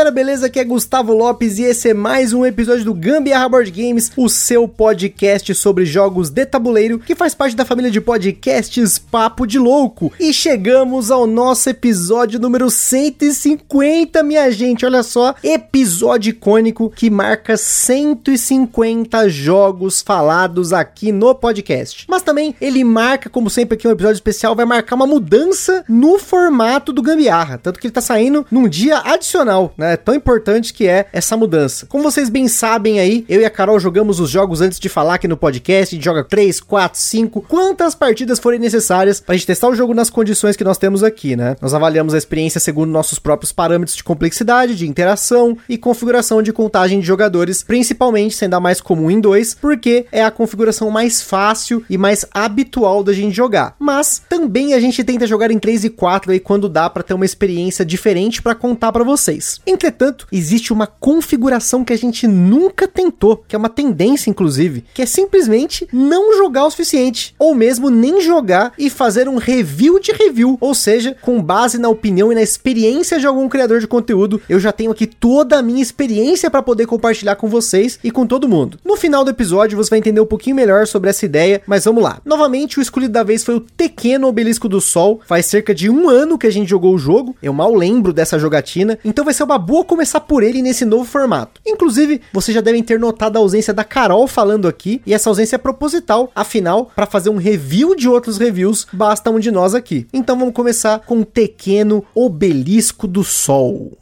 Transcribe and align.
Galera, 0.00 0.10
beleza? 0.10 0.46
Aqui 0.46 0.58
é 0.58 0.64
Gustavo 0.64 1.12
Lopes 1.12 1.58
e 1.58 1.62
esse 1.62 1.90
é 1.90 1.94
mais 1.94 2.32
um 2.32 2.46
episódio 2.46 2.86
do 2.86 2.94
Gambiarra 2.94 3.50
Board 3.50 3.70
Games, 3.70 4.10
o 4.16 4.30
seu 4.30 4.66
podcast 4.66 5.54
sobre 5.54 5.84
jogos 5.84 6.30
de 6.30 6.46
tabuleiro, 6.46 6.98
que 7.00 7.14
faz 7.14 7.34
parte 7.34 7.54
da 7.54 7.66
família 7.66 7.90
de 7.90 8.00
podcasts 8.00 8.98
Papo 8.98 9.46
de 9.46 9.58
Louco. 9.58 10.10
E 10.18 10.32
chegamos 10.32 11.10
ao 11.10 11.26
nosso 11.26 11.68
episódio 11.68 12.40
número 12.40 12.70
150, 12.70 14.22
minha 14.22 14.50
gente, 14.50 14.86
olha 14.86 15.02
só, 15.02 15.34
episódio 15.42 16.30
icônico 16.30 16.88
que 16.88 17.10
marca 17.10 17.58
150 17.58 19.28
jogos 19.28 20.00
falados 20.00 20.72
aqui 20.72 21.12
no 21.12 21.34
podcast. 21.34 22.06
Mas 22.08 22.22
também 22.22 22.54
ele 22.58 22.82
marca, 22.84 23.28
como 23.28 23.50
sempre 23.50 23.74
aqui 23.74 23.86
um 23.86 23.92
episódio 23.92 24.14
especial, 24.14 24.56
vai 24.56 24.64
marcar 24.64 24.96
uma 24.96 25.06
mudança 25.06 25.84
no 25.86 26.18
formato 26.18 26.90
do 26.90 27.02
Gambiarra, 27.02 27.58
tanto 27.58 27.78
que 27.78 27.86
ele 27.86 27.92
tá 27.92 28.00
saindo 28.00 28.46
num 28.50 28.66
dia 28.66 28.96
adicional 29.04 29.74
né? 29.76 29.89
Tão 29.96 30.14
importante 30.14 30.72
que 30.72 30.86
é 30.86 31.06
essa 31.12 31.36
mudança. 31.36 31.86
Como 31.86 32.04
vocês 32.04 32.28
bem 32.28 32.48
sabem 32.48 33.00
aí, 33.00 33.24
eu 33.28 33.40
e 33.40 33.44
a 33.44 33.50
Carol 33.50 33.78
jogamos 33.78 34.20
os 34.20 34.30
jogos 34.30 34.60
antes 34.60 34.78
de 34.78 34.88
falar 34.88 35.14
aqui 35.14 35.28
no 35.28 35.36
podcast, 35.36 35.94
a 35.94 35.96
gente 35.96 36.04
joga 36.04 36.24
3, 36.24 36.60
4, 36.60 36.98
5, 36.98 37.42
quantas 37.42 37.94
partidas 37.94 38.38
forem 38.38 38.58
necessárias 38.58 39.20
pra 39.20 39.34
gente 39.34 39.46
testar 39.46 39.68
o 39.68 39.74
jogo 39.74 39.94
nas 39.94 40.10
condições 40.10 40.56
que 40.56 40.64
nós 40.64 40.78
temos 40.78 41.02
aqui, 41.02 41.36
né? 41.36 41.56
Nós 41.60 41.74
avaliamos 41.74 42.14
a 42.14 42.18
experiência 42.18 42.60
segundo 42.60 42.90
nossos 42.90 43.18
próprios 43.18 43.52
parâmetros 43.52 43.96
de 43.96 44.04
complexidade, 44.04 44.74
de 44.74 44.88
interação 44.88 45.56
e 45.68 45.78
configuração 45.78 46.42
de 46.42 46.52
contagem 46.52 47.00
de 47.00 47.06
jogadores, 47.06 47.62
principalmente 47.62 48.34
sendo 48.34 48.54
a 48.54 48.60
mais 48.60 48.80
comum 48.80 49.10
em 49.10 49.20
2, 49.20 49.54
porque 49.54 50.06
é 50.12 50.24
a 50.24 50.30
configuração 50.30 50.90
mais 50.90 51.22
fácil 51.22 51.84
e 51.88 51.96
mais 51.96 52.24
habitual 52.32 53.02
da 53.02 53.12
gente 53.12 53.34
jogar. 53.34 53.74
Mas 53.78 54.22
também 54.28 54.74
a 54.74 54.80
gente 54.80 55.02
tenta 55.04 55.26
jogar 55.26 55.50
em 55.50 55.58
3 55.58 55.84
e 55.84 55.90
4 55.90 56.32
aí 56.32 56.40
quando 56.40 56.68
dá 56.68 56.88
para 56.88 57.02
ter 57.02 57.14
uma 57.14 57.24
experiência 57.24 57.84
diferente 57.84 58.42
para 58.42 58.54
contar 58.54 58.92
para 58.92 59.04
vocês. 59.04 59.60
Entretanto, 59.80 60.26
existe 60.30 60.74
uma 60.74 60.86
configuração 60.86 61.82
que 61.86 61.92
a 61.94 61.96
gente 61.96 62.26
nunca 62.26 62.86
tentou, 62.86 63.42
que 63.48 63.56
é 63.56 63.58
uma 63.58 63.70
tendência 63.70 64.28
inclusive, 64.28 64.84
que 64.92 65.00
é 65.00 65.06
simplesmente 65.06 65.88
não 65.90 66.36
jogar 66.36 66.66
o 66.66 66.70
suficiente, 66.70 67.34
ou 67.38 67.54
mesmo 67.54 67.88
nem 67.88 68.20
jogar 68.20 68.74
e 68.76 68.90
fazer 68.90 69.26
um 69.26 69.38
review 69.38 69.98
de 69.98 70.12
review, 70.12 70.58
ou 70.60 70.74
seja, 70.74 71.16
com 71.22 71.42
base 71.42 71.78
na 71.78 71.88
opinião 71.88 72.30
e 72.30 72.34
na 72.34 72.42
experiência 72.42 73.18
de 73.18 73.26
algum 73.26 73.48
criador 73.48 73.80
de 73.80 73.86
conteúdo, 73.86 74.38
eu 74.50 74.60
já 74.60 74.70
tenho 74.70 74.90
aqui 74.90 75.06
toda 75.06 75.58
a 75.58 75.62
minha 75.62 75.80
experiência 75.80 76.50
para 76.50 76.62
poder 76.62 76.84
compartilhar 76.84 77.36
com 77.36 77.48
vocês 77.48 77.98
e 78.04 78.10
com 78.10 78.26
todo 78.26 78.48
mundo. 78.48 78.78
No 78.84 78.96
final 78.96 79.24
do 79.24 79.30
episódio 79.30 79.78
você 79.78 79.88
vai 79.88 79.98
entender 79.98 80.20
um 80.20 80.26
pouquinho 80.26 80.56
melhor 80.56 80.86
sobre 80.86 81.08
essa 81.08 81.24
ideia, 81.24 81.62
mas 81.66 81.86
vamos 81.86 82.02
lá. 82.02 82.20
Novamente, 82.22 82.78
o 82.78 82.82
escolhido 82.82 83.14
da 83.14 83.22
vez 83.22 83.42
foi 83.42 83.56
o 83.56 83.62
Pequeno 83.62 84.28
Obelisco 84.28 84.68
do 84.68 84.78
Sol. 84.78 85.22
Faz 85.26 85.46
cerca 85.46 85.74
de 85.74 85.88
um 85.88 86.06
ano 86.06 86.36
que 86.36 86.46
a 86.46 86.52
gente 86.52 86.68
jogou 86.68 86.94
o 86.94 86.98
jogo, 86.98 87.34
eu 87.42 87.54
mal 87.54 87.74
lembro 87.74 88.12
dessa 88.12 88.38
jogatina, 88.38 88.98
então 89.02 89.24
vai 89.24 89.32
ser 89.32 89.44
uma 89.44 89.56
boa 89.70 89.84
começar 89.84 90.18
por 90.18 90.42
ele 90.42 90.62
nesse 90.62 90.84
novo 90.84 91.04
formato. 91.04 91.60
Inclusive, 91.64 92.20
vocês 92.32 92.52
já 92.52 92.60
devem 92.60 92.82
ter 92.82 92.98
notado 92.98 93.36
a 93.36 93.38
ausência 93.38 93.72
da 93.72 93.84
Carol 93.84 94.26
falando 94.26 94.66
aqui, 94.66 95.00
e 95.06 95.14
essa 95.14 95.30
ausência 95.30 95.54
é 95.54 95.58
proposital, 95.58 96.28
afinal, 96.34 96.90
para 96.96 97.06
fazer 97.06 97.30
um 97.30 97.36
review 97.36 97.94
de 97.94 98.08
outros 98.08 98.36
reviews, 98.36 98.88
basta 98.92 99.30
um 99.30 99.38
de 99.38 99.52
nós 99.52 99.72
aqui. 99.72 100.08
Então 100.12 100.36
vamos 100.36 100.54
começar 100.54 100.98
com 101.06 101.20
o 101.20 101.24
pequeno 101.24 102.04
Obelisco 102.16 103.06
do 103.06 103.22
Sol. 103.22 103.99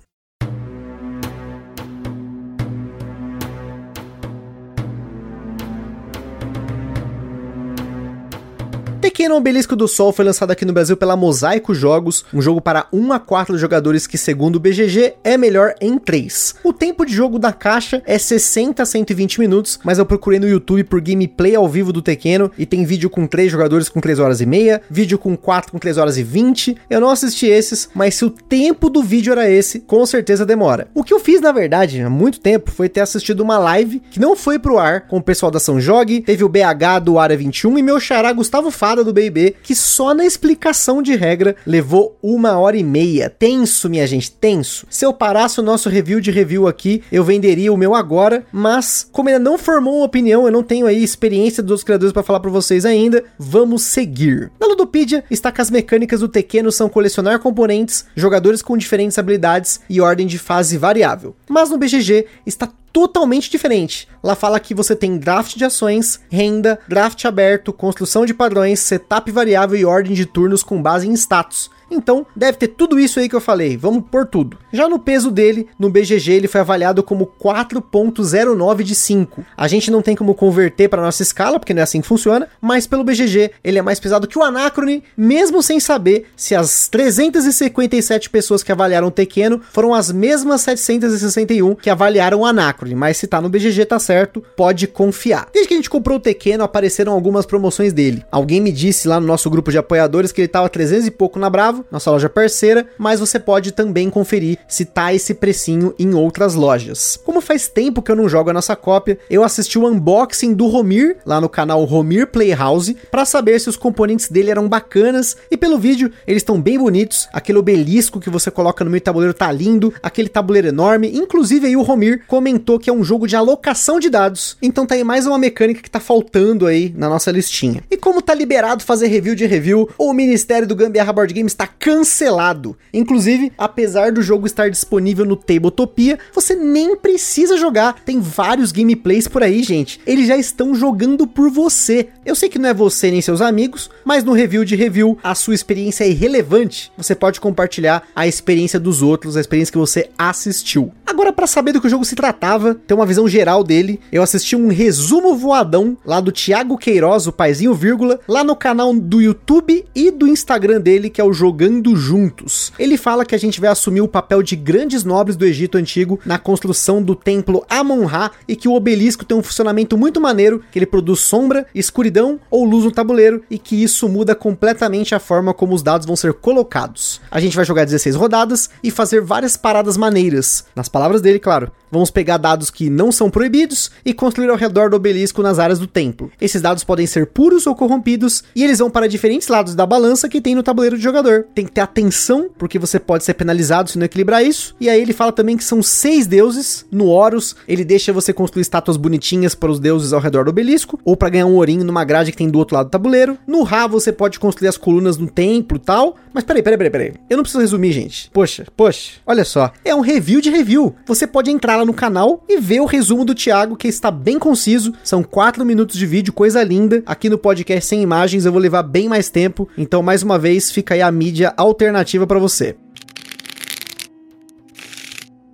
Pequeno 9.19 9.35
Obelisco 9.35 9.75
do 9.75 9.89
Sol 9.89 10.13
foi 10.13 10.25
lançado 10.25 10.53
aqui 10.53 10.65
no 10.65 10.73
Brasil 10.73 10.97
pela 10.97 11.17
Mosaico 11.17 11.75
Jogos, 11.75 12.25
um 12.33 12.41
jogo 12.41 12.61
para 12.61 12.87
1 12.93 13.13
a 13.13 13.19
4 13.19 13.59
jogadores 13.59 14.07
que, 14.07 14.17
segundo 14.17 14.55
o 14.55 14.61
BGG, 14.61 15.15
é 15.25 15.37
melhor 15.37 15.75
em 15.81 15.99
3. 15.99 16.55
O 16.63 16.73
tempo 16.73 17.05
de 17.05 17.13
jogo 17.13 17.37
da 17.37 17.53
caixa 17.53 18.01
é 18.07 18.17
60 18.17 18.81
a 18.81 18.87
120 18.87 19.41
minutos, 19.41 19.81
mas 19.83 19.99
eu 19.99 20.07
procurei 20.07 20.39
no 20.39 20.49
YouTube 20.49 20.85
por 20.85 21.01
gameplay 21.01 21.57
ao 21.57 21.69
vivo 21.69 21.93
do 21.93 22.01
Pequeno 22.01 22.49
e 22.57 22.65
tem 22.65 22.85
vídeo 22.85 23.11
com 23.11 23.27
3 23.27 23.51
jogadores 23.51 23.89
com 23.89 24.01
3 24.01 24.21
horas 24.21 24.41
e 24.41 24.47
meia, 24.47 24.81
vídeo 24.89 25.19
com 25.19 25.37
4 25.37 25.73
com 25.73 25.81
3 25.81 25.99
horas 25.99 26.17
e 26.17 26.23
20. 26.23 26.77
Eu 26.89 27.01
não 27.01 27.11
assisti 27.11 27.47
esses, 27.47 27.89
mas 27.93 28.15
se 28.15 28.25
o 28.25 28.31
tempo 28.31 28.89
do 28.89 29.03
vídeo 29.03 29.33
era 29.33 29.51
esse, 29.51 29.81
com 29.81 30.07
certeza 30.07 30.47
demora. 30.47 30.87
O 30.95 31.03
que 31.03 31.13
eu 31.13 31.19
fiz, 31.19 31.41
na 31.41 31.51
verdade, 31.51 32.01
há 32.01 32.09
muito 32.09 32.39
tempo, 32.39 32.71
foi 32.71 32.89
ter 32.89 33.01
assistido 33.01 33.41
uma 33.41 33.59
live 33.59 34.01
que 34.13 34.21
não 34.21 34.37
foi 34.37 34.61
pro 34.61 34.79
ar 34.79 35.09
com 35.09 35.17
o 35.17 35.23
pessoal 35.23 35.51
da 35.51 35.59
São 35.59 35.81
Jogue, 35.81 36.21
teve 36.21 36.45
o 36.45 36.49
BH 36.49 37.01
do 37.03 37.19
Área 37.19 37.37
21 37.37 37.79
e 37.79 37.83
meu 37.83 37.99
xará 37.99 38.33
Gustavo 38.33 38.71
Fada 38.71 39.08
do 39.09 39.15
B&B, 39.15 39.57
que 39.63 39.75
só 39.75 40.15
na 40.15 40.25
explicação 40.25 41.03
de 41.03 41.17
regra 41.17 41.57
levou 41.67 42.17
uma 42.23 42.59
hora 42.59 42.77
e 42.77 42.85
meia. 42.85 43.29
Tenso, 43.29 43.89
minha 43.89 44.07
gente, 44.07 44.31
tenso. 44.31 44.87
Se 44.89 45.05
eu 45.05 45.13
parasse 45.13 45.59
o 45.61 45.63
nosso 45.63 45.89
review 45.89 46.21
de 46.21 46.31
review 46.31 46.69
aqui, 46.69 47.03
eu 47.11 47.25
venderia 47.25 47.73
o 47.73 47.77
meu 47.77 47.95
agora, 47.95 48.47
mas 48.53 49.09
como 49.11 49.29
ainda 49.29 49.39
não 49.39 49.59
formou 49.59 49.97
uma 49.97 50.07
opinião, 50.07 50.45
eu 50.45 50.53
não 50.53 50.63
tenho 50.63 50.87
aí 50.87 51.03
experiência 51.03 51.63
dos 51.63 51.73
outros 51.73 51.85
criadores 51.85 52.13
para 52.13 52.23
falar 52.23 52.41
para 52.41 52.51
vocês 52.51 52.85
ainda, 52.85 53.25
vamos 53.39 53.83
seguir. 53.83 54.51
Na 54.61 54.67
Ludopedia 54.67 55.25
está 55.31 55.51
que 55.51 55.61
as 55.61 55.71
mecânicas 55.71 56.21
do 56.21 56.29
Tequeno 56.29 56.71
são 56.71 56.89
colecionar 56.89 57.39
componentes, 57.39 58.05
jogadores 58.15 58.63
com 58.63 58.77
diferentes 58.77 59.19
habilidades 59.19 59.81
e 59.89 60.01
ordem 60.01 60.27
de 60.27 60.39
fase 60.39 60.77
variável. 60.77 61.35
Mas 61.49 61.71
no 61.71 61.79
BGG 61.79 62.27
está 62.47 62.69
totalmente 62.99 63.49
diferente. 63.49 64.09
Lá 64.21 64.35
fala 64.35 64.59
que 64.59 64.75
você 64.75 64.97
tem 64.97 65.19
draft 65.19 65.55
de 65.55 65.65
ações, 65.65 66.21
renda, 66.29 66.81
draft 66.89 67.25
aberto, 67.27 67.73
construção 67.73 68.27
de 68.27 68.35
padrões, 68.35 68.81
setup 68.81 69.31
variável 69.31 69.79
e 69.79 69.85
ordem 69.85 70.15
de 70.15 70.27
turnos 70.27 70.65
com 70.65 70.83
base 70.83 71.07
em 71.07 71.13
status. 71.13 71.71
Então, 71.91 72.27
deve 72.35 72.59
ter 72.59 72.69
tudo 72.69 72.99
isso 72.99 73.19
aí 73.19 73.29
que 73.29 73.35
eu 73.35 73.41
falei, 73.41 73.77
vamos 73.77 74.05
por 74.11 74.27
tudo. 74.27 74.59
Já 74.73 74.89
no 74.89 74.99
peso 74.99 75.31
dele, 75.31 75.67
no 75.79 75.91
BGG 75.91 76.33
ele 76.33 76.49
foi 76.49 76.61
avaliado 76.61 77.03
como 77.03 77.27
4.09 77.27 78.83
de 78.83 78.95
5. 78.95 79.45
A 79.57 79.69
gente 79.69 79.91
não 79.91 80.03
tem 80.03 80.15
como 80.15 80.35
converter 80.35 80.89
para 80.89 81.03
nossa 81.03 81.23
escala, 81.23 81.59
porque 81.59 81.73
não 81.73 81.81
é 81.81 81.83
assim 81.85 82.01
que 82.01 82.07
funciona, 82.07 82.49
mas 82.61 82.87
pelo 82.87 83.05
BGG 83.05 83.53
ele 83.65 83.79
é 83.79 83.83
mais 83.83 83.99
pesado 83.99 84.29
que 84.29 84.39
o 84.39 84.43
Anacrone, 84.43 85.03
mesmo 85.17 85.63
sem 85.63 85.81
saber 85.81 86.27
se 86.37 86.55
as 86.55 86.89
357 86.89 88.31
pessoas 88.31 88.63
que 88.63 88.73
avaliaram 88.73 89.09
o 89.09 89.11
Tequeno 89.11 89.61
foram 89.73 89.95
as 89.95 90.13
mesmas 90.13 90.61
761 90.63 91.75
que 91.75 91.91
avaliaram 91.91 92.41
o 92.41 92.47
Anacrone, 92.47 92.95
mas 92.95 93.17
se 93.17 93.27
tá 93.27 93.41
no 93.41 93.49
BGG 93.49 93.87
tá 93.87 93.99
certo, 93.99 94.43
pode 94.57 94.87
confiar. 94.87 95.49
Desde 95.53 95.69
que 95.69 95.75
a 95.75 95.77
gente 95.77 95.91
comprou 95.91 96.19
o 96.19 96.21
Tequeno, 96.21 96.65
apareceram 96.65 97.13
algumas 97.13 97.47
promoções 97.47 97.93
dele. 97.93 98.25
Alguém 98.31 98.61
me 98.61 98.73
disse 98.73 99.09
lá 99.09 99.21
no 99.21 99.27
nosso 99.27 99.49
grupo 99.49 99.71
de 99.71 99.79
apoiadores 99.79 100.33
que 100.33 100.41
ele 100.41 100.49
tava 100.49 100.69
300 100.69 101.07
e 101.07 101.11
pouco 101.11 101.39
na 101.39 101.49
Bravo, 101.49 101.78
nossa 101.91 102.11
loja 102.11 102.29
parceira, 102.29 102.87
mas 102.99 103.21
você 103.21 103.39
pode 103.39 103.73
também 103.73 104.11
conferir 104.11 104.59
se 104.69 104.85
tá 104.85 105.13
esse 105.13 105.35
precinho 105.35 105.95
em 105.99 106.15
outras 106.15 106.55
lojas. 106.55 107.19
Como 107.25 107.41
faz 107.41 107.69
tempo 107.69 108.03
que 108.03 108.11
eu 108.11 108.17
não 108.17 108.29
jogo 108.29 108.51
a 108.51 108.53
nossa 108.53 108.77
cópia, 108.77 109.19
eu 109.31 109.45
assisti 109.45 109.79
o 109.79 109.87
unboxing 109.87 110.55
do 110.55 110.67
Romir 110.67 111.19
lá 111.25 111.41
no 111.41 111.49
canal 111.49 111.85
Romir 111.85 112.27
Playhouse 112.27 112.97
para 113.11 113.25
saber 113.25 113.59
se 113.61 113.69
os 113.69 113.77
componentes 113.77 114.29
dele 114.31 114.51
eram 114.51 114.69
bacanas 114.69 115.37
e 115.51 115.57
pelo 115.57 115.79
vídeo 115.79 116.11
eles 116.27 116.43
estão 116.43 116.61
bem 116.61 116.79
bonitos. 116.79 117.29
Aquele 117.33 117.59
obelisco 117.59 118.21
que 118.21 118.31
você 118.31 118.51
coloca 118.51 118.85
no 118.85 118.91
meio 118.91 119.01
do 119.01 119.05
tabuleiro 119.05 119.35
tá 119.35 119.51
lindo, 119.53 119.93
aquele 120.03 120.29
tabuleiro 120.29 120.69
enorme. 120.69 121.11
Inclusive 121.15 121.67
aí 121.67 121.77
o 121.77 121.83
Romir 121.83 122.25
comentou 122.27 122.79
que 122.79 122.91
é 122.91 122.93
um 122.93 123.05
jogo 123.05 123.27
de 123.27 123.37
alocação 123.37 124.01
de 124.01 124.11
dados. 124.11 124.57
Então 124.61 124.87
tá 124.87 124.95
aí 124.95 125.05
mais 125.05 125.27
uma 125.27 125.39
mecânica 125.39 125.83
que 125.83 125.91
tá 125.91 126.01
faltando 126.01 126.67
aí 126.67 126.93
na 126.97 127.09
nossa 127.09 127.31
listinha. 127.31 127.83
E 127.91 127.97
como 127.97 128.23
tá 128.23 128.35
liberado 128.35 128.83
fazer 128.83 129.07
review 129.09 129.35
de 129.35 129.47
review, 129.47 129.89
o 129.97 130.13
Ministério 130.13 130.67
do 130.67 130.75
Gambiarra 130.75 131.13
Board 131.13 131.33
Games 131.33 131.53
está 131.53 131.67
cancelado. 131.79 132.77
Inclusive, 132.93 133.53
apesar 133.57 134.13
do 134.13 134.23
jogo 134.23 134.47
estar 134.47 134.71
disponível 134.71 135.25
no 135.25 135.37
Tabletopia, 135.37 136.19
você 136.33 136.55
nem 136.55 136.97
precisa 136.97 137.57
jogar. 137.57 138.01
Tem 138.05 138.21
vários 138.21 138.73
gameplays 138.73 139.29
por 139.29 139.43
aí, 139.43 139.63
gente. 139.63 140.01
Eles 140.07 140.29
já 140.29 140.37
estão 140.37 140.75
jogando 140.75 141.27
por 141.27 141.51
você. 141.51 142.09
Eu 142.25 142.35
sei 142.35 142.49
que 142.49 142.59
não 142.59 142.69
é 142.69 142.75
você 142.75 143.11
nem 143.11 143.23
seus 143.23 143.41
amigos, 143.41 143.91
mas 144.05 144.25
no 144.25 144.33
review 144.33 144.65
de 144.65 144.77
review, 144.77 145.19
a 145.23 145.35
sua 145.35 145.55
experiência 145.55 146.05
é 146.05 146.11
irrelevante. 146.11 146.93
Você 146.97 147.15
pode 147.15 147.41
compartilhar 147.41 148.03
a 148.15 148.27
experiência 148.27 148.79
dos 148.79 149.03
outros, 149.03 149.37
a 149.37 149.41
experiência 149.41 149.73
que 149.73 149.79
você 149.79 150.11
assistiu. 150.17 150.93
Agora 151.07 151.33
para 151.33 151.47
saber 151.47 151.73
do 151.73 151.81
que 151.81 151.87
o 151.87 151.91
jogo 151.91 152.05
se 152.05 152.15
tratava, 152.15 152.75
ter 152.75 152.95
uma 152.95 153.07
visão 153.07 153.27
geral 153.27 153.65
dele, 153.65 153.99
eu 154.13 154.23
assisti 154.23 154.55
um 154.55 154.69
resumo 154.69 155.37
voadão 155.37 155.97
lá 156.05 156.21
do 156.21 156.31
Thiago 156.31 156.77
Queiroz, 156.77 157.27
o 157.27 157.33
paizinho 157.33 157.75
vírgula, 157.75 158.21
lá 158.29 158.45
no 158.45 158.55
canal 158.55 158.93
do 158.95 159.21
YouTube 159.21 159.85
e 159.95 160.11
do 160.11 160.27
Instagram 160.27 160.81
dele, 160.81 161.09
que 161.09 161.21
é 161.21 161.25
o 161.25 161.33
Jogando 161.59 161.97
Juntos. 161.97 162.73
Ele 162.79 162.97
fala 162.97 163.25
que 163.25 163.35
a 163.35 163.39
gente 163.39 163.61
vai 163.61 163.69
assumir 163.69 164.01
o 164.01 164.07
papel 164.07 164.45
de 164.45 164.55
grandes 164.55 165.03
nobres 165.03 165.37
do 165.37 165.45
Egito 165.45 165.77
Antigo 165.77 166.21
na 166.25 166.39
construção 166.39 167.03
do 167.03 167.17
templo 167.17 167.67
Amon-Ra 167.69 168.31
e 168.47 168.55
que 168.55 168.69
o 168.69 168.75
obelisco 168.75 169.25
tem 169.25 169.37
um 169.37 169.43
funcionamento 169.43 169.99
muito 169.99 170.21
maneiro, 170.21 170.63
que 170.71 170.79
ele 170.79 170.87
produz 170.87 171.19
sombra, 171.19 171.67
escuridão 171.75 172.39
ou 172.49 172.65
luz 172.65 172.85
no 172.85 172.93
tabuleiro 172.93 173.43
e 173.51 173.59
que 173.59 173.83
isso 173.83 174.09
muda 174.09 174.37
completamente 174.37 175.17
a 175.17 175.19
forma 175.19 175.53
como 175.53 175.75
os 175.75 175.83
dados 175.83 176.07
vão 176.07 176.15
ser 176.15 176.33
colocados. 176.33 177.21
A 177.29 177.41
gente 177.41 177.57
vai 177.57 177.65
jogar 177.65 177.85
16 177.85 178.15
rodadas 178.15 178.71
e 178.81 178.93
fazer 178.93 179.21
várias 179.21 179.57
paradas 179.57 179.97
maneiras. 179.97 180.65
Nas 180.77 180.89
palavras 180.89 181.21
dele, 181.21 181.41
claro. 181.41 181.73
Vamos 181.91 182.11
pegar 182.11 182.37
dados 182.37 182.71
que 182.71 182.91
não 182.91 183.11
são 183.11 183.31
proibidos 183.31 183.91
e 184.05 184.13
construir 184.13 184.51
ao 184.51 184.57
redor 184.57 184.91
do 184.91 184.97
obelisco 184.97 185.43
nas 185.43 185.59
áreas 185.59 185.79
do 185.79 185.87
templo. 185.87 186.31
Esses 186.41 186.61
dados 186.61 186.85
podem 186.85 187.07
ser 187.07 187.27
puros 187.27 187.67
ou 187.67 187.75
corrompidos 187.75 188.45
e 188.55 188.63
eles 188.63 188.79
vão 188.79 188.91
para 188.91 189.09
diferentes 189.09 189.49
lados 189.49 189.75
da 189.75 189.87
balança 189.87 190.29
que 190.29 190.41
tem 190.41 190.55
no 190.55 190.63
tabuleiro 190.63 190.97
de 190.97 191.03
jogador. 191.03 191.47
Tem 191.55 191.65
que 191.65 191.73
ter 191.73 191.81
atenção, 191.81 192.49
porque 192.57 192.79
você 192.79 192.99
pode 192.99 193.25
ser 193.25 193.35
penalizado 193.35 193.91
se 193.91 193.99
não 193.99 194.07
equilibrar 194.07 194.45
isso. 194.45 194.75
E 194.81 194.89
aí 194.89 195.01
ele 195.01 195.13
fala 195.13 195.33
também 195.33 195.57
que 195.57 195.65
são 195.65 195.83
seis 195.83 196.27
deuses. 196.27 196.87
No 196.91 197.07
Horus, 197.07 197.57
ele 197.67 197.85
deixa 197.85 198.13
você 198.13 198.33
construir 198.33 198.63
estátuas 198.63 198.97
bonitinhas 198.97 199.55
para 199.55 199.71
os 199.71 199.81
deuses 199.81 200.13
ao 200.13 200.21
redor 200.21 200.45
do 200.45 200.51
obelisco, 200.51 200.99
ou 201.05 201.17
para 201.17 201.31
ganhar 201.31 201.47
um 201.47 201.55
ourinho 201.55 201.85
numa 201.85 202.05
grade 202.05 202.31
que 202.31 202.39
tem 202.39 202.49
do 202.49 202.59
outro 202.59 202.77
lado 202.77 202.87
do 202.87 202.91
tabuleiro. 202.91 203.39
No 203.47 203.63
Ra, 203.63 203.87
você 203.87 204.13
pode 204.13 204.39
construir 204.39 204.69
as 204.69 204.77
colunas 204.77 205.17
no 205.17 205.29
templo 205.29 205.77
e 205.77 205.81
tal. 205.81 206.17
Mas 206.33 206.45
peraí, 206.45 206.63
peraí, 206.63 206.79
peraí, 206.79 206.91
peraí. 206.91 207.13
Eu 207.29 207.37
não 207.37 207.43
preciso 207.43 207.61
resumir, 207.61 207.93
gente. 207.93 208.31
Poxa, 208.33 208.67
poxa, 208.77 209.15
olha 209.27 209.45
só. 209.45 209.73
É 209.85 209.95
um 209.95 210.01
review 210.01 210.41
de 210.41 210.51
review. 210.51 210.95
Você 211.07 211.27
pode 211.27 211.51
entrar 211.51 211.77
lá 211.77 211.85
no 211.85 211.95
canal 211.95 212.45
e 212.49 212.61
ver 212.61 212.81
o 212.81 212.87
resumo 212.87 213.25
do 213.25 213.35
Thiago, 213.35 213.77
que 213.77 213.89
está 213.89 214.11
bem 214.11 214.39
conciso. 214.39 214.93
São 215.03 215.23
quatro 215.23 215.65
minutos 215.65 215.99
de 215.99 216.07
vídeo, 216.07 216.33
coisa 216.33 216.63
linda. 216.63 217.03
Aqui 217.07 217.29
no 217.29 217.39
podcast 217.39 217.87
sem 217.87 218.03
imagens 218.03 218.45
eu 218.45 218.53
vou 218.53 218.61
levar 218.61 218.83
bem 218.83 219.09
mais 219.09 219.31
tempo. 219.31 219.69
Então, 219.77 220.03
mais 220.03 220.23
uma 220.23 220.39
vez, 220.39 220.71
fica 220.71 220.95
aí 220.95 221.03
a 221.03 221.11
mídia 221.11 221.38
alternativa 221.45 222.27
para 222.27 222.39
você. 222.39 222.77